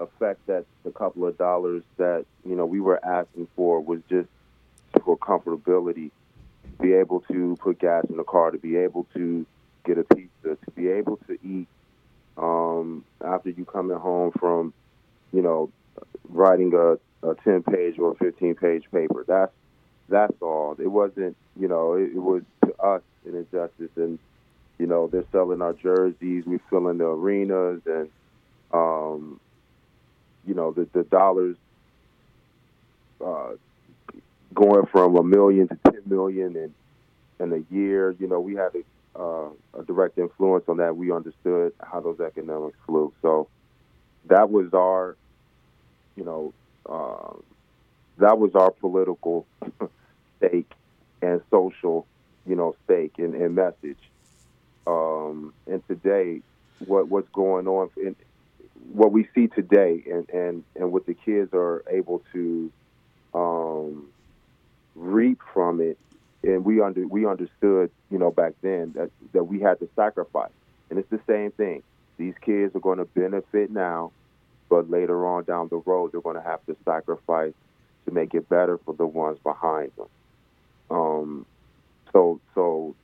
effect 0.00 0.44
that 0.48 0.64
the 0.82 0.90
couple 0.90 1.24
of 1.26 1.38
dollars 1.38 1.84
that, 1.98 2.26
you 2.44 2.56
know, 2.56 2.66
we 2.66 2.80
were 2.80 3.02
asking 3.04 3.46
for 3.54 3.80
was 3.80 4.00
just 4.10 4.28
for 5.04 5.16
comfortability. 5.16 6.10
Be 6.80 6.94
able 6.94 7.20
to 7.30 7.56
put 7.60 7.78
gas 7.78 8.04
in 8.10 8.16
the 8.16 8.24
car, 8.24 8.50
to 8.50 8.58
be 8.58 8.76
able 8.76 9.06
to 9.14 9.46
get 9.84 9.96
a 9.96 10.02
pizza, 10.02 10.56
to 10.64 10.70
be 10.74 10.88
able 10.88 11.18
to 11.28 11.38
eat 11.44 11.68
um, 12.36 13.04
after 13.24 13.50
you 13.50 13.64
coming 13.64 13.96
home 13.96 14.32
from, 14.32 14.74
you 15.32 15.42
know, 15.42 15.70
writing 16.28 16.72
a, 16.74 17.28
a 17.28 17.34
10 17.34 17.62
page 17.62 17.98
or 17.98 18.14
15 18.16 18.54
page 18.54 18.84
paper. 18.92 19.24
That's 19.26 19.52
that's 20.08 20.34
all. 20.42 20.76
It 20.78 20.88
wasn't, 20.88 21.36
you 21.58 21.68
know, 21.68 21.94
it, 21.94 22.12
it 22.14 22.18
was 22.18 22.42
to 22.64 22.74
us 22.82 23.02
an 23.24 23.34
injustice. 23.34 23.90
And, 23.96 24.18
you 24.78 24.86
know, 24.86 25.06
they're 25.06 25.24
selling 25.32 25.62
our 25.62 25.72
jerseys, 25.72 26.44
we're 26.46 26.60
filling 26.70 26.98
the 26.98 27.06
arenas, 27.06 27.80
and, 27.86 28.10
um, 28.72 29.40
you 30.46 30.54
know, 30.54 30.72
the, 30.72 30.88
the 30.92 31.04
dollars 31.04 31.56
uh, 33.24 33.50
going 34.52 34.86
from 34.86 35.16
a 35.16 35.22
million 35.22 35.68
to 35.68 35.78
10 35.90 36.02
million 36.06 36.56
in, 36.56 36.74
in 37.40 37.52
a 37.52 37.74
year. 37.74 38.14
You 38.18 38.26
know, 38.26 38.40
we 38.40 38.54
had 38.54 38.72
a, 38.74 39.18
uh, 39.18 39.48
a 39.78 39.82
direct 39.84 40.18
influence 40.18 40.64
on 40.68 40.78
that. 40.78 40.96
We 40.96 41.12
understood 41.12 41.72
how 41.80 42.00
those 42.00 42.20
economics 42.20 42.76
flew. 42.86 43.12
So 43.22 43.48
that 44.26 44.50
was 44.50 44.74
our 44.74 45.16
you 46.16 46.24
know, 46.24 46.52
uh, 46.88 47.36
that 48.18 48.38
was 48.38 48.54
our 48.54 48.70
political 48.70 49.46
stake 50.38 50.70
and 51.20 51.40
social, 51.50 52.06
you 52.46 52.56
know, 52.56 52.74
stake 52.84 53.14
and, 53.18 53.34
and 53.34 53.54
message. 53.54 53.98
Um, 54.86 55.52
and 55.66 55.86
today, 55.86 56.40
what 56.86 57.08
what's 57.08 57.28
going 57.30 57.68
on, 57.68 57.90
what 58.92 59.12
we 59.12 59.28
see 59.34 59.46
today, 59.46 60.02
and, 60.10 60.28
and, 60.30 60.64
and 60.74 60.92
what 60.92 61.06
the 61.06 61.14
kids 61.14 61.50
are 61.54 61.84
able 61.88 62.22
to 62.32 62.72
um, 63.32 64.08
reap 64.96 65.40
from 65.54 65.80
it, 65.80 65.98
and 66.42 66.64
we 66.64 66.80
under 66.80 67.06
we 67.06 67.26
understood, 67.26 67.90
you 68.10 68.18
know, 68.18 68.32
back 68.32 68.54
then 68.62 68.92
that 68.96 69.10
that 69.32 69.44
we 69.44 69.60
had 69.60 69.78
to 69.78 69.88
sacrifice, 69.94 70.50
and 70.90 70.98
it's 70.98 71.10
the 71.10 71.20
same 71.28 71.52
thing. 71.52 71.82
These 72.18 72.34
kids 72.40 72.74
are 72.74 72.80
going 72.80 72.98
to 72.98 73.04
benefit 73.04 73.70
now 73.70 74.10
but 74.72 74.88
later 74.88 75.26
on 75.26 75.44
down 75.44 75.68
the 75.68 75.76
road, 75.76 76.12
they're 76.12 76.22
going 76.22 76.34
to 76.34 76.40
have 76.40 76.64
to 76.64 76.74
sacrifice 76.82 77.52
to 78.06 78.10
make 78.10 78.32
it 78.32 78.48
better 78.48 78.78
for 78.78 78.94
the 78.94 79.06
ones 79.06 79.38
behind 79.44 79.92
them. 79.98 80.06
Um, 80.90 81.46
so, 82.10 82.40
so, 82.54 82.94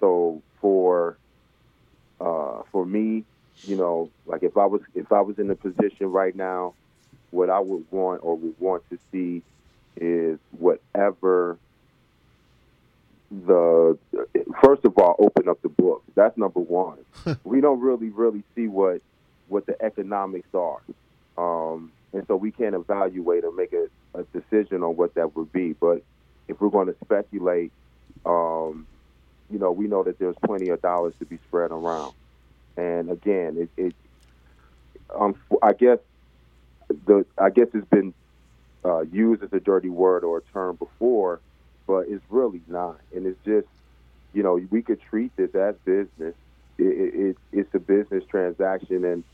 so 0.00 0.42
for 0.60 1.18
uh, 2.20 2.62
for 2.72 2.84
me, 2.84 3.22
you 3.62 3.76
know, 3.76 4.10
like 4.26 4.42
if 4.42 4.56
I 4.56 4.66
was 4.66 4.80
if 4.96 5.12
I 5.12 5.20
was 5.20 5.38
in 5.38 5.48
a 5.50 5.54
position 5.54 6.10
right 6.10 6.34
now, 6.34 6.74
what 7.30 7.48
I 7.48 7.60
would 7.60 7.86
want 7.92 8.24
or 8.24 8.34
would 8.34 8.58
want 8.58 8.82
to 8.90 8.98
see 9.12 9.42
is 9.96 10.40
whatever 10.58 11.58
the 13.30 13.96
first 14.60 14.84
of 14.84 14.98
all 14.98 15.14
open 15.20 15.48
up 15.48 15.62
the 15.62 15.68
books. 15.68 16.10
That's 16.16 16.36
number 16.36 16.58
one. 16.58 16.98
we 17.44 17.60
don't 17.60 17.78
really 17.80 18.08
really 18.08 18.42
see 18.56 18.66
what 18.66 19.00
what 19.48 19.66
the 19.66 19.80
economics 19.82 20.48
are. 20.54 20.80
Um, 21.38 21.92
and 22.12 22.26
so 22.26 22.36
we 22.36 22.50
can't 22.50 22.74
evaluate 22.74 23.44
or 23.44 23.52
make 23.52 23.72
a, 23.72 23.88
a, 24.18 24.24
decision 24.24 24.82
on 24.82 24.96
what 24.96 25.14
that 25.14 25.36
would 25.36 25.52
be. 25.52 25.74
But 25.74 26.02
if 26.48 26.60
we're 26.60 26.70
going 26.70 26.86
to 26.86 26.96
speculate, 27.04 27.72
um, 28.24 28.86
you 29.50 29.58
know, 29.58 29.70
we 29.70 29.86
know 29.86 30.02
that 30.02 30.18
there's 30.18 30.36
plenty 30.44 30.70
of 30.70 30.80
dollars 30.80 31.14
to 31.18 31.26
be 31.26 31.38
spread 31.48 31.70
around. 31.70 32.14
And 32.76 33.10
again, 33.10 33.56
it, 33.58 33.70
it 33.76 33.94
um, 35.14 35.36
I 35.62 35.72
guess 35.72 35.98
the 36.88 37.24
I 37.38 37.50
guess 37.50 37.68
it's 37.74 37.88
been 37.88 38.14
uh, 38.84 39.02
used 39.02 39.42
as 39.42 39.52
a 39.52 39.60
dirty 39.60 39.88
word 39.88 40.24
or 40.24 40.38
a 40.38 40.42
term 40.52 40.76
before, 40.76 41.40
but 41.86 42.06
it's 42.08 42.24
really 42.28 42.62
not. 42.68 42.98
And 43.14 43.26
it's 43.26 43.42
just, 43.44 43.66
you 44.32 44.42
know, 44.42 44.60
we 44.70 44.82
could 44.82 45.00
treat 45.00 45.34
this 45.36 45.54
as 45.54 45.74
business. 45.84 46.34
It, 46.78 46.84
it, 46.84 47.36
it's 47.52 47.74
a 47.74 47.78
business 47.78 48.24
transaction, 48.28 49.04
and 49.04 49.24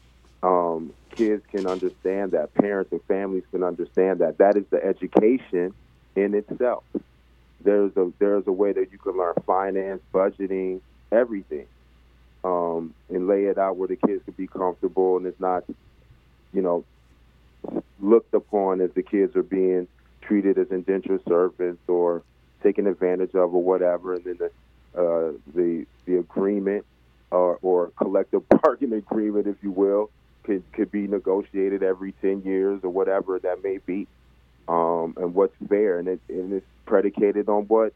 um, 0.43 0.93
kids 1.11 1.45
can 1.51 1.67
understand 1.67 2.33
that, 2.33 2.55
parents 2.55 2.93
and 2.93 3.03
families 3.05 3.45
can 3.51 3.63
understand 3.63 4.21
that. 4.21 4.39
That 4.39 4.57
is 4.57 4.65
the 4.71 4.85
education 4.85 5.75
in 6.17 6.35
itself. 6.35 6.85
There's 7.65 7.97
a 7.97 8.13
there's 8.19 8.47
a 8.47 8.53
way 8.53 8.73
that 8.73 8.91
you 8.91 8.99
can 8.99 9.17
learn 9.17 9.35
finance, 9.47 10.03
budgeting, 10.13 10.81
everything, 11.13 11.67
um, 12.43 12.93
and 13.09 13.29
lay 13.29 13.45
it 13.45 13.57
out 13.57 13.77
where 13.77 13.89
the 13.89 13.97
kids 13.97 14.25
can 14.25 14.35
be 14.35 14.49
comfortable 14.49 15.17
and 15.17 15.27
it's 15.27 15.41
not, 15.41 15.65
you 16.53 16.61
know, 16.61 16.85
looked 18.01 18.35
upon 18.35 18.81
as 18.81 18.91
the 18.95 19.03
kids 19.03 19.37
are 19.37 19.45
being 19.45 19.87
treated 20.23 20.59
as 20.59 20.71
indentured 20.71 21.23
servants 21.29 21.83
or 21.87 22.23
taken 22.63 22.87
advantage 22.89 23.35
of 23.35 23.55
or 23.55 23.63
whatever, 23.63 24.15
and 24.15 24.25
then 24.25 24.39
the 24.39 24.51
uh, 25.01 25.33
the 25.55 25.87
the 26.05 26.19
agreement 26.19 26.85
or, 27.31 27.59
or 27.63 27.89
collective 27.97 28.43
bargaining 28.63 28.99
agreement, 28.99 29.47
if 29.47 29.57
you 29.63 29.71
will, 29.71 30.11
could 30.45 30.63
could 30.73 30.91
be 30.91 31.07
negotiated 31.07 31.83
every 31.83 32.13
ten 32.21 32.43
years 32.43 32.81
or 32.83 32.91
whatever 32.91 33.39
that 33.39 33.63
may 33.63 33.79
be, 33.79 34.07
um, 34.69 35.15
and 35.17 35.35
what's 35.35 35.55
fair, 35.69 35.99
and 35.99 36.09
it 36.09 36.21
and 36.29 36.53
it's 36.53 36.67
predicated 36.87 37.49
on 37.49 37.63
what 37.65 37.93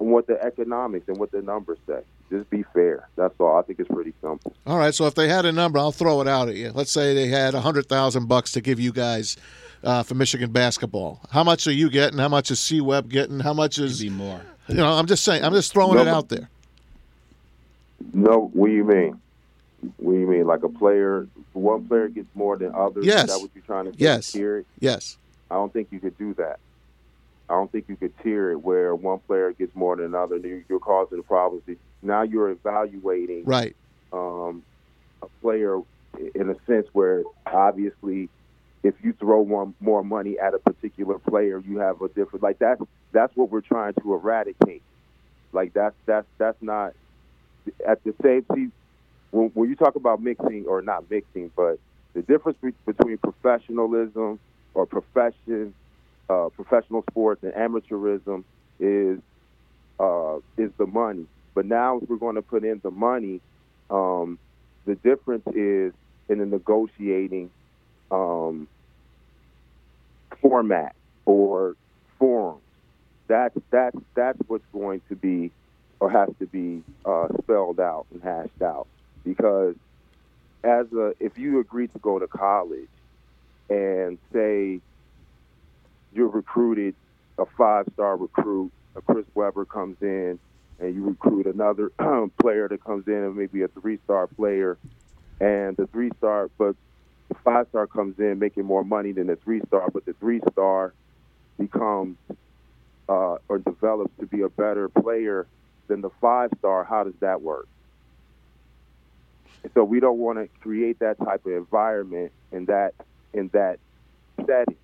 on 0.00 0.08
what 0.10 0.26
the 0.26 0.40
economics 0.42 1.08
and 1.08 1.16
what 1.18 1.30
the 1.32 1.42
numbers 1.42 1.78
say. 1.86 2.00
Just 2.30 2.48
be 2.50 2.62
fair. 2.74 3.08
That's 3.16 3.34
all. 3.40 3.56
I 3.58 3.62
think 3.62 3.80
it's 3.80 3.88
pretty 3.88 4.12
simple. 4.20 4.52
All 4.66 4.76
right. 4.78 4.94
So 4.94 5.06
if 5.06 5.14
they 5.14 5.28
had 5.28 5.46
a 5.46 5.52
number, 5.52 5.78
I'll 5.78 5.92
throw 5.92 6.20
it 6.20 6.28
out 6.28 6.48
at 6.48 6.56
you. 6.56 6.70
Let's 6.74 6.92
say 6.92 7.14
they 7.14 7.28
had 7.28 7.54
a 7.54 7.60
hundred 7.60 7.86
thousand 7.88 8.26
bucks 8.28 8.52
to 8.52 8.60
give 8.60 8.78
you 8.78 8.92
guys 8.92 9.36
uh, 9.82 10.02
for 10.02 10.14
Michigan 10.14 10.52
basketball. 10.52 11.20
How 11.30 11.42
much 11.42 11.66
are 11.66 11.72
you 11.72 11.88
getting? 11.88 12.18
How 12.18 12.28
much 12.28 12.50
is 12.50 12.60
C 12.60 12.80
Web 12.82 13.08
getting? 13.08 13.40
How 13.40 13.54
much 13.54 13.78
is 13.78 14.00
Be 14.00 14.10
more. 14.10 14.42
you 14.68 14.74
know? 14.74 14.92
I'm 14.92 15.06
just 15.06 15.24
saying. 15.24 15.42
I'm 15.42 15.54
just 15.54 15.72
throwing 15.72 15.96
No, 15.96 16.02
it 16.02 16.08
out 16.08 16.28
there. 16.28 16.50
No, 18.12 18.50
what 18.52 18.66
do 18.68 18.72
you 18.74 18.84
mean? 18.84 19.20
What 19.98 20.12
do 20.12 20.18
you 20.18 20.26
mean, 20.26 20.46
like 20.46 20.62
a 20.64 20.68
player? 20.68 21.26
One 21.52 21.86
player 21.86 22.08
gets 22.08 22.28
more 22.34 22.56
than 22.56 22.74
others. 22.74 23.04
Yes. 23.04 23.24
Is 23.24 23.34
that 23.36 23.40
what 23.40 23.50
you're 23.54 23.64
trying 23.64 23.90
to? 23.92 23.98
Yes. 23.98 24.32
Tier 24.32 24.58
it? 24.58 24.66
Yes. 24.80 25.16
I 25.50 25.54
don't 25.54 25.72
think 25.72 25.88
you 25.90 26.00
could 26.00 26.18
do 26.18 26.34
that. 26.34 26.58
I 27.48 27.54
don't 27.54 27.70
think 27.72 27.86
you 27.88 27.96
could 27.96 28.12
tier 28.22 28.50
it 28.52 28.56
where 28.56 28.94
one 28.94 29.20
player 29.20 29.52
gets 29.52 29.74
more 29.74 29.96
than 29.96 30.06
another. 30.06 30.36
and 30.36 30.64
You're 30.68 30.80
causing 30.80 31.22
problems. 31.22 31.62
Now 32.02 32.22
you're 32.22 32.50
evaluating 32.50 33.44
Right. 33.44 33.74
um, 34.12 34.62
a 35.22 35.26
player 35.40 35.80
in 36.34 36.50
a 36.50 36.56
sense 36.66 36.86
where 36.92 37.22
obviously 37.46 38.28
if 38.82 38.94
you 39.02 39.12
throw 39.14 39.40
one 39.40 39.74
more 39.80 40.04
money 40.04 40.38
at 40.38 40.54
a 40.54 40.58
particular 40.58 41.18
player, 41.18 41.62
you 41.66 41.78
have 41.78 42.02
a 42.02 42.08
different 42.08 42.42
like 42.42 42.58
that's 42.58 42.80
that's 43.12 43.34
what 43.36 43.50
we're 43.50 43.60
trying 43.60 43.94
to 43.94 44.12
eradicate. 44.14 44.82
Like 45.52 45.72
that's 45.72 45.96
that's 46.06 46.26
that's 46.36 46.60
not 46.62 46.92
at 47.86 48.02
the 48.04 48.14
same 48.22 48.44
see 48.54 48.68
when, 49.30 49.50
when 49.54 49.68
you 49.68 49.76
talk 49.76 49.96
about 49.96 50.22
mixing 50.22 50.66
or 50.66 50.82
not 50.82 51.10
mixing, 51.10 51.50
but 51.56 51.78
the 52.14 52.22
difference 52.22 52.58
be- 52.62 52.72
between 52.86 53.18
professionalism 53.18 54.38
or 54.74 54.86
profession, 54.86 55.74
uh, 56.28 56.48
professional 56.54 57.04
sports 57.10 57.42
and 57.42 57.52
amateurism 57.52 58.44
is 58.80 59.18
uh, 59.98 60.36
is 60.56 60.70
the 60.78 60.86
money. 60.86 61.26
But 61.54 61.66
now 61.66 61.98
if 61.98 62.08
we're 62.08 62.16
going 62.16 62.36
to 62.36 62.42
put 62.42 62.64
in 62.64 62.80
the 62.82 62.90
money, 62.90 63.40
um, 63.90 64.38
the 64.86 64.94
difference 64.96 65.46
is 65.54 65.92
in 66.28 66.38
the 66.38 66.46
negotiating 66.46 67.50
um, 68.10 68.68
format 70.40 70.94
or 71.26 71.76
forums. 72.18 72.62
That's 73.26 73.56
that's 73.70 73.96
that's 74.14 74.38
what's 74.46 74.64
going 74.72 75.02
to 75.08 75.16
be 75.16 75.50
or 76.00 76.10
has 76.10 76.28
to 76.38 76.46
be 76.46 76.82
uh, 77.04 77.28
spelled 77.42 77.80
out 77.80 78.06
and 78.12 78.22
hashed 78.22 78.62
out 78.62 78.86
because 79.24 79.74
as 80.64 80.86
a 80.92 81.14
if 81.20 81.38
you 81.38 81.60
agree 81.60 81.86
to 81.88 81.98
go 81.98 82.18
to 82.18 82.26
college 82.26 82.88
and 83.70 84.18
say 84.32 84.80
you're 86.12 86.28
recruited 86.28 86.94
a 87.38 87.44
five 87.56 87.86
star 87.94 88.16
recruit, 88.16 88.72
a 88.96 89.02
Chris 89.02 89.26
Webber 89.34 89.64
comes 89.64 89.96
in 90.00 90.38
and 90.80 90.94
you 90.94 91.04
recruit 91.04 91.46
another 91.46 91.90
player 92.40 92.68
that 92.68 92.82
comes 92.82 93.06
in 93.06 93.14
and 93.14 93.36
maybe 93.36 93.62
a 93.62 93.68
three 93.68 93.98
star 94.04 94.26
player 94.26 94.78
and 95.40 95.76
the 95.76 95.86
three 95.88 96.10
star 96.18 96.50
but 96.58 96.74
the 97.28 97.34
five 97.44 97.66
star 97.68 97.86
comes 97.86 98.18
in 98.18 98.38
making 98.38 98.64
more 98.64 98.84
money 98.84 99.12
than 99.12 99.26
the 99.26 99.36
three 99.36 99.60
star, 99.66 99.90
but 99.92 100.04
the 100.04 100.14
three 100.14 100.40
star 100.52 100.94
becomes 101.58 102.16
uh, 103.08 103.36
or 103.48 103.58
develops 103.58 104.12
to 104.20 104.26
be 104.26 104.42
a 104.42 104.48
better 104.48 104.88
player 104.88 105.46
than 105.88 106.00
the 106.00 106.10
five 106.20 106.50
star. 106.58 106.84
How 106.84 107.04
does 107.04 107.14
that 107.20 107.42
work? 107.42 107.68
So 109.74 109.84
we 109.84 110.00
don't 110.00 110.18
want 110.18 110.38
to 110.38 110.48
create 110.60 110.98
that 111.00 111.18
type 111.18 111.44
of 111.46 111.52
environment 111.52 112.32
in 112.52 112.66
that 112.66 112.94
in 113.34 113.48
that 113.52 113.78
setting 114.46 114.76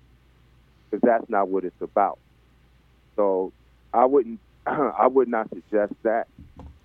because 0.89 1.01
that's 1.05 1.29
not 1.29 1.47
what 1.49 1.63
it's 1.65 1.81
about. 1.81 2.19
So 3.15 3.51
I 3.93 4.05
wouldn't 4.05 4.39
I 4.67 5.07
would 5.07 5.27
not 5.27 5.49
suggest 5.49 5.93
that. 6.03 6.27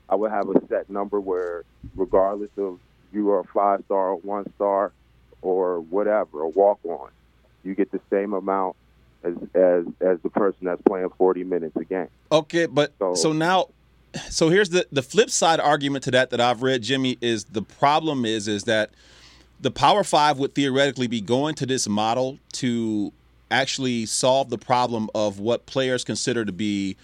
I 0.08 0.14
would 0.16 0.30
have 0.32 0.48
a 0.48 0.54
set 0.68 0.90
number 0.90 1.20
where, 1.20 1.62
regardless 1.94 2.50
of 2.56 2.80
you 3.12 3.30
are 3.30 3.40
a 3.40 3.44
five 3.44 3.82
star, 3.84 4.14
one 4.16 4.44
star, 4.56 4.92
or 5.42 5.80
whatever, 5.80 6.42
a 6.42 6.48
walk 6.48 6.80
on, 6.84 7.10
you 7.64 7.74
get 7.74 7.92
the 7.92 8.00
same 8.10 8.32
amount 8.32 8.76
as 9.22 9.34
as 9.54 9.84
as 10.00 10.18
the 10.22 10.30
person 10.30 10.58
that's 10.66 10.82
playing 10.82 11.08
40 11.16 11.44
minutes 11.44 11.76
a 11.76 11.84
game. 11.84 12.08
Okay, 12.32 12.66
but 12.66 12.92
So- 12.98 13.14
so, 13.14 13.32
now, 13.32 13.66
so 14.28 14.48
here's 14.48 14.70
the 14.70 14.86
the 14.90 15.02
flip 15.02 15.30
side 15.30 15.60
argument 15.60 16.04
to 16.04 16.10
that 16.12 16.30
that 16.30 16.40
I've 16.40 16.62
read, 16.62 16.82
Jimmy, 16.82 17.18
is 17.20 17.44
the 17.44 17.62
problem 17.62 18.24
is 18.24 18.48
is 18.48 18.64
that 18.64 18.90
the 19.60 19.70
Power 19.70 20.04
Five 20.04 20.38
would 20.38 20.54
theoretically 20.54 21.06
be 21.06 21.20
going 21.20 21.54
to 21.56 21.66
this 21.66 21.88
model 21.88 22.38
to 22.54 23.12
actually 23.50 24.06
solve 24.06 24.50
the 24.50 24.58
problem 24.58 25.10
of 25.14 25.38
what 25.38 25.66
players 25.66 26.04
consider 26.04 26.44
to 26.44 26.52
be 26.52 26.96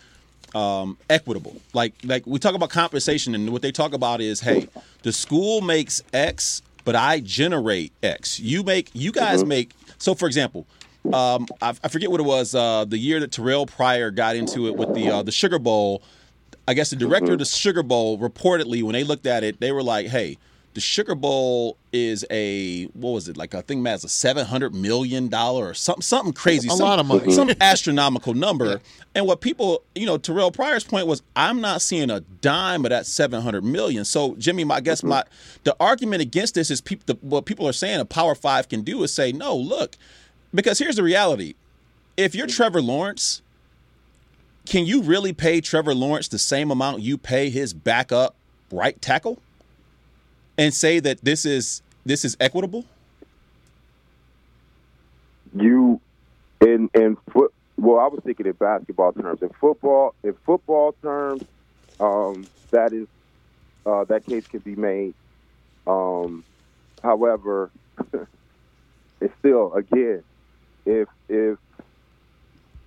um, 0.54 0.96
equitable. 1.10 1.56
Like 1.72 1.94
like 2.04 2.26
we 2.26 2.38
talk 2.38 2.54
about 2.54 2.70
compensation, 2.70 3.34
and 3.34 3.50
what 3.50 3.62
they 3.62 3.72
talk 3.72 3.92
about 3.92 4.20
is, 4.20 4.40
hey, 4.40 4.68
the 5.02 5.12
school 5.12 5.60
makes 5.60 6.02
X, 6.12 6.62
but 6.84 6.96
I 6.96 7.20
generate 7.20 7.92
X. 8.02 8.40
You 8.40 8.62
make 8.62 8.90
you 8.94 9.12
guys 9.12 9.44
make. 9.44 9.72
So 9.98 10.14
for 10.14 10.26
example, 10.26 10.66
um, 11.12 11.46
I, 11.60 11.74
I 11.82 11.88
forget 11.88 12.10
what 12.10 12.20
it 12.20 12.26
was. 12.26 12.54
Uh, 12.54 12.84
the 12.84 12.98
year 12.98 13.20
that 13.20 13.32
Terrell 13.32 13.66
Pryor 13.66 14.10
got 14.10 14.36
into 14.36 14.66
it 14.66 14.76
with 14.76 14.94
the 14.94 15.10
uh, 15.10 15.22
the 15.22 15.32
Sugar 15.32 15.58
Bowl. 15.58 16.02
I 16.68 16.74
guess 16.74 16.90
the 16.90 16.96
director 16.96 17.32
of 17.32 17.34
mm-hmm. 17.34 17.38
the 17.38 17.44
Sugar 17.44 17.82
Bowl 17.82 18.18
reportedly, 18.18 18.82
when 18.82 18.92
they 18.92 19.04
looked 19.04 19.26
at 19.26 19.44
it, 19.44 19.60
they 19.60 19.72
were 19.72 19.82
like, 19.82 20.06
"Hey, 20.08 20.36
the 20.74 20.80
Sugar 20.80 21.14
Bowl 21.14 21.76
is 21.92 22.24
a 22.30 22.84
what 22.86 23.10
was 23.12 23.28
it 23.28 23.36
like? 23.36 23.54
I 23.54 23.62
think 23.62 23.82
Matt's 23.82 24.04
a 24.04 24.08
seven 24.08 24.44
hundred 24.44 24.74
million 24.74 25.28
dollar 25.28 25.68
or 25.68 25.74
something, 25.74 26.02
something 26.02 26.32
crazy, 26.32 26.68
A 26.68 26.72
some- 26.72 26.86
lot 26.86 26.98
of 26.98 27.06
money. 27.06 27.32
some 27.32 27.50
astronomical 27.60 28.34
number." 28.34 28.80
And 29.14 29.26
what 29.26 29.40
people, 29.40 29.82
you 29.94 30.04
know, 30.04 30.18
Terrell 30.18 30.50
Pryor's 30.50 30.84
point 30.84 31.06
was, 31.06 31.22
"I'm 31.34 31.60
not 31.60 31.82
seeing 31.82 32.10
a 32.10 32.20
dime 32.20 32.84
of 32.84 32.90
that 32.90 33.06
seven 33.06 33.42
hundred 33.42 33.64
million. 33.64 34.04
So, 34.04 34.34
Jimmy, 34.36 34.64
my 34.64 34.76
I 34.76 34.80
guess 34.80 35.00
mm-hmm. 35.00 35.10
my 35.10 35.24
the 35.64 35.76
argument 35.78 36.20
against 36.20 36.54
this 36.54 36.70
is 36.70 36.80
people. 36.80 37.04
The, 37.06 37.26
what 37.26 37.46
people 37.46 37.66
are 37.68 37.72
saying 37.72 38.00
a 38.00 38.04
Power 38.04 38.34
Five 38.34 38.68
can 38.68 38.82
do 38.82 39.02
is 39.04 39.14
say, 39.14 39.30
"No, 39.30 39.56
look," 39.56 39.96
because 40.52 40.80
here's 40.80 40.96
the 40.96 41.04
reality: 41.04 41.54
if 42.16 42.34
you're 42.34 42.46
mm-hmm. 42.46 42.56
Trevor 42.56 42.82
Lawrence 42.82 43.40
can 44.66 44.84
you 44.84 45.02
really 45.02 45.32
pay 45.32 45.60
Trevor 45.60 45.94
Lawrence 45.94 46.28
the 46.28 46.38
same 46.38 46.70
amount 46.70 47.00
you 47.00 47.16
pay 47.16 47.50
his 47.50 47.72
backup 47.72 48.34
right 48.70 49.00
tackle 49.00 49.40
and 50.58 50.74
say 50.74 50.98
that 51.00 51.24
this 51.24 51.44
is 51.46 51.82
this 52.04 52.24
is 52.24 52.36
equitable? 52.40 52.84
You 55.54 56.00
in 56.60 56.90
in 56.94 57.16
foot. 57.32 57.52
Well, 57.78 58.00
I 58.00 58.08
was 58.08 58.20
thinking 58.24 58.46
in 58.46 58.52
basketball 58.52 59.12
terms. 59.12 59.42
In 59.42 59.50
football, 59.50 60.14
in 60.22 60.34
football 60.44 60.94
terms, 61.02 61.44
um, 62.00 62.46
that 62.70 62.92
is 62.92 63.06
uh, 63.84 64.04
that 64.04 64.26
case 64.26 64.46
can 64.46 64.60
be 64.60 64.74
made. 64.74 65.14
Um, 65.86 66.44
however, 67.02 67.70
it's 69.20 69.34
still 69.38 69.72
again, 69.74 70.24
if 70.84 71.08
if 71.28 71.58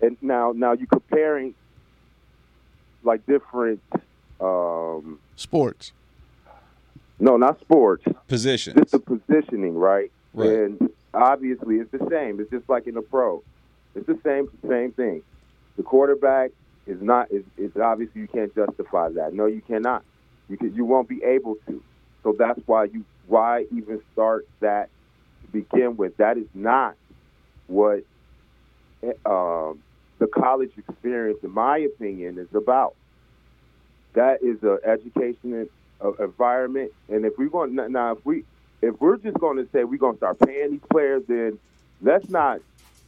and 0.01 0.17
now 0.21 0.53
now 0.55 0.73
you 0.73 0.87
comparing 0.87 1.55
like 3.03 3.25
different. 3.25 3.81
Um, 4.41 5.19
Sports. 5.35 5.91
no, 7.19 7.35
not 7.37 7.59
sports. 7.59 8.05
Positions. 8.27 8.77
just 8.77 8.91
the 8.91 8.99
positioning, 8.99 9.75
right? 9.75 10.11
Right. 10.33 10.49
And 10.49 10.89
obviously, 11.13 11.77
it's 11.77 11.91
the 11.91 12.07
same. 12.09 12.39
It's 12.39 12.49
just 12.49 12.69
like 12.69 12.87
in 12.87 12.95
the 12.95 13.01
pro. 13.01 13.43
It's 13.95 14.07
the 14.07 14.19
same 14.23 14.49
same 14.67 14.91
thing. 14.91 15.21
The 15.77 15.83
quarterback 15.83 16.51
is 16.87 17.01
not 17.01 17.31
is, 17.31 17.43
is 17.57 17.71
obviously 17.77 18.21
you 18.21 18.27
can't 18.27 18.53
justify 18.55 19.09
that. 19.09 19.33
No, 19.33 19.45
you 19.45 19.61
cannot. 19.61 20.03
You 20.47 20.57
can, 20.57 20.73
you 20.73 20.85
won't 20.85 21.07
be 21.07 21.23
able 21.23 21.55
to. 21.67 21.83
So 22.23 22.35
that's 22.37 22.59
why 22.65 22.85
you 22.85 23.05
why 23.27 23.65
even 23.71 24.01
start 24.13 24.47
that 24.59 24.89
to 25.41 25.47
begin 25.51 25.97
with. 25.97 26.17
That 26.17 26.37
is 26.37 26.47
not 26.53 26.95
what 27.67 28.03
um, 29.25 29.79
the 30.19 30.27
college 30.27 30.71
experience, 30.77 31.39
in 31.43 31.51
my 31.51 31.79
opinion, 31.79 32.37
is 32.37 32.53
about. 32.53 32.95
That 34.13 34.43
is 34.43 34.61
an 34.63 34.79
education 34.85 35.69
environment, 36.19 36.91
and 37.09 37.25
if 37.25 37.37
we're 37.37 37.49
going 37.49 37.75
now, 37.75 38.13
if 38.13 38.25
we 38.25 38.43
if 38.81 38.99
we're 38.99 39.17
just 39.17 39.39
going 39.39 39.57
to 39.57 39.67
say 39.71 39.83
we're 39.83 39.97
going 39.97 40.13
to 40.13 40.17
start 40.17 40.39
paying 40.39 40.71
these 40.71 40.81
players, 40.89 41.23
then 41.27 41.59
let's 42.01 42.29
not 42.29 42.59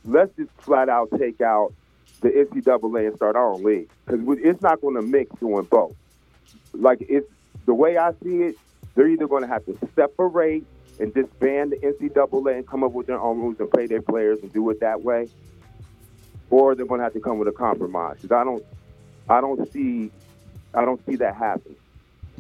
let's 0.06 0.36
just 0.36 0.52
flat 0.60 0.90
out 0.90 1.10
take 1.18 1.42
out 1.42 1.74
the 2.22 2.30
NCAA 2.30 3.08
and 3.08 3.16
start 3.16 3.36
our 3.36 3.54
own 3.54 3.64
league 3.64 3.90
because 4.06 4.22
it's 4.44 4.62
not 4.62 4.82
going 4.82 4.96
to 4.96 5.02
mix 5.02 5.34
doing 5.40 5.64
both. 5.64 5.96
Like 6.74 7.02
it's 7.02 7.30
the 7.66 7.74
way 7.74 7.98
I 7.98 8.12
see 8.24 8.44
it, 8.44 8.56
they're 8.96 9.08
either 9.08 9.28
going 9.28 9.44
to 9.44 9.48
have 9.48 9.66
to 9.66 9.78
separate 9.96 10.66
and 11.00 11.14
disband 11.14 11.72
the 11.72 11.78
NCAA 11.78 12.58
and 12.58 12.68
come 12.68 12.84
up 12.84 12.92
with 12.92 13.08
their 13.08 13.20
own 13.20 13.40
rules 13.40 13.60
and 13.60 13.72
pay 13.72 13.88
their 13.88 14.02
players 14.02 14.40
and 14.42 14.54
do 14.54 14.70
it 14.70 14.80
that 14.82 15.02
way, 15.02 15.28
or 16.52 16.76
they're 16.76 16.86
going 16.86 17.00
to 17.00 17.04
have 17.04 17.14
to 17.14 17.20
come 17.20 17.40
with 17.40 17.48
a 17.48 17.52
compromise. 17.52 18.18
'Cause 18.22 18.32
I 18.32 18.44
don't, 18.44 18.64
I 19.28 19.42
don't 19.42 19.72
see, 19.74 20.12
I 20.74 20.86
don't 20.86 21.04
see 21.08 21.16
that 21.16 21.36
happen. 21.36 21.76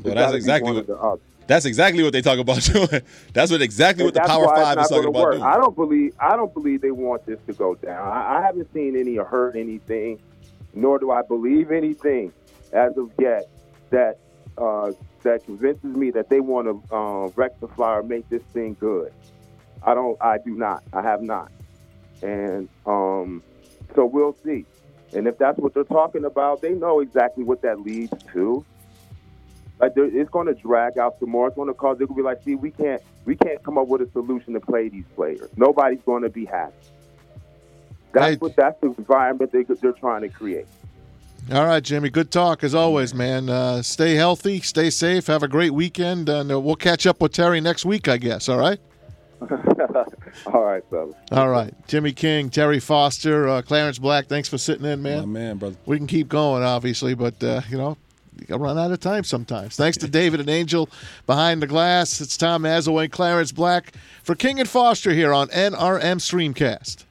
Well, 0.03 0.13
that's 0.13 0.33
exactly 0.33 0.71
what 0.73 0.85
the 0.87 0.97
other. 0.97 1.21
that's 1.47 1.65
exactly 1.65 2.03
what 2.03 2.13
they 2.13 2.21
talk 2.21 2.37
about 2.39 2.61
doing. 2.73 3.01
That's 3.33 3.51
what 3.51 3.61
exactly 3.61 4.03
what 4.05 4.13
the 4.13 4.21
And 4.21 4.29
Power 4.29 4.47
Five 4.47 4.77
is 4.79 4.89
talking 4.89 5.09
about 5.09 5.31
doing. 5.31 5.43
I 5.43 5.55
don't 5.57 5.75
believe 5.75 6.13
I 6.19 6.35
don't 6.35 6.53
believe 6.53 6.81
they 6.81 6.91
want 6.91 7.25
this 7.25 7.39
to 7.47 7.53
go 7.53 7.75
down. 7.75 8.07
I, 8.07 8.37
I 8.39 8.41
haven't 8.41 8.71
seen 8.73 8.95
any 8.95 9.17
or 9.17 9.25
heard 9.25 9.55
anything, 9.55 10.19
nor 10.73 10.99
do 10.99 11.11
I 11.11 11.21
believe 11.23 11.71
anything 11.71 12.31
as 12.73 12.95
of 12.97 13.11
yet 13.19 13.47
that 13.91 14.17
uh, 14.57 14.91
that 15.23 15.45
convinces 15.45 15.95
me 15.95 16.09
that 16.11 16.29
they 16.29 16.39
want 16.39 16.67
to 16.67 16.95
uh, 16.95 17.27
rectify 17.35 17.97
or 17.97 18.03
make 18.03 18.27
this 18.29 18.43
thing 18.53 18.75
good. 18.79 19.13
I 19.83 19.93
don't. 19.93 20.17
I 20.21 20.37
do 20.39 20.55
not. 20.55 20.83
I 20.93 21.01
have 21.01 21.21
not. 21.21 21.51
And 22.23 22.69
um, 22.85 23.43
so 23.95 24.05
we'll 24.05 24.35
see. 24.43 24.65
And 25.13 25.27
if 25.27 25.37
that's 25.37 25.57
what 25.57 25.73
they're 25.73 25.83
talking 25.83 26.23
about, 26.25 26.61
they 26.61 26.71
know 26.71 26.99
exactly 27.01 27.43
what 27.43 27.61
that 27.63 27.81
leads 27.81 28.13
to. 28.33 28.65
Like 29.79 29.93
it's 29.95 30.29
going 30.29 30.47
to 30.47 30.53
drag 30.53 30.97
out 30.97 31.19
some 31.19 31.29
more. 31.31 31.47
It's 31.47 31.55
going 31.55 31.67
to 31.67 31.73
cause. 31.73 31.97
They're 31.97 32.07
going 32.07 32.17
to 32.17 32.23
be 32.23 32.25
like, 32.25 32.43
see, 32.43 32.55
we 32.55 32.71
can't 32.71 33.01
we 33.25 33.35
can't 33.35 33.61
come 33.63 33.77
up 33.77 33.87
with 33.87 34.01
a 34.01 34.11
solution 34.11 34.53
to 34.53 34.59
play 34.59 34.89
these 34.89 35.05
players. 35.15 35.49
Nobody's 35.57 36.01
going 36.05 36.23
to 36.23 36.29
be 36.29 36.45
happy. 36.45 36.73
That's 38.13 38.21
Right. 38.21 38.41
what 38.41 38.55
that's 38.55 38.79
the 38.81 38.87
environment 38.87 39.51
they, 39.51 39.63
they're 39.63 39.91
trying 39.93 40.21
to 40.21 40.29
create. 40.29 40.67
All 41.51 41.65
right, 41.65 41.83
Jimmy. 41.83 42.09
Good 42.11 42.29
talk 42.29 42.63
as 42.63 42.75
always, 42.75 43.13
man. 43.15 43.49
Uh, 43.49 43.81
stay 43.81 44.13
healthy, 44.13 44.61
stay 44.61 44.91
safe, 44.91 45.25
have 45.27 45.41
a 45.41 45.47
great 45.47 45.71
weekend, 45.73 46.29
and 46.29 46.51
uh, 46.51 46.59
we'll 46.59 46.75
catch 46.75 47.07
up 47.07 47.19
with 47.19 47.31
Terry 47.33 47.59
next 47.59 47.83
week, 47.83 48.07
I 48.07 48.17
guess. 48.17 48.47
All 48.47 48.59
right. 48.59 48.79
All 50.45 50.63
right, 50.63 50.83
fellas. 50.89 51.15
All 51.31 51.49
right, 51.49 51.73
Jimmy 51.87 52.11
King, 52.13 52.49
Terry 52.49 52.79
Foster, 52.79 53.47
uh, 53.47 53.61
Clarence 53.61 53.99
Black. 53.99 54.27
Thanks 54.27 54.49
for 54.49 54.57
sitting 54.57 54.85
in, 54.85 55.01
My 55.01 55.09
man. 55.09 55.31
man, 55.31 55.57
brother. 55.57 55.75
We 55.85 55.97
can 55.97 56.07
keep 56.07 56.27
going, 56.29 56.63
obviously, 56.63 57.13
but 57.13 57.43
uh, 57.43 57.61
you 57.69 57.77
know, 57.77 57.97
you 58.39 58.45
got 58.47 58.57
to 58.57 58.63
run 58.63 58.77
out 58.77 58.91
of 58.91 58.99
time 58.99 59.23
sometimes. 59.23 59.75
Thanks 59.75 59.97
to 59.97 60.07
David 60.09 60.39
and 60.39 60.49
Angel 60.49 60.89
behind 61.25 61.61
the 61.61 61.67
glass. 61.67 62.21
It's 62.21 62.37
Tom 62.37 62.63
Mazawey, 62.63 63.11
Clarence 63.11 63.51
Black 63.51 63.93
for 64.23 64.35
King 64.35 64.59
and 64.59 64.67
Foster 64.69 65.11
here 65.13 65.33
on 65.33 65.47
NRM 65.49 66.17
Streamcast. 66.19 67.05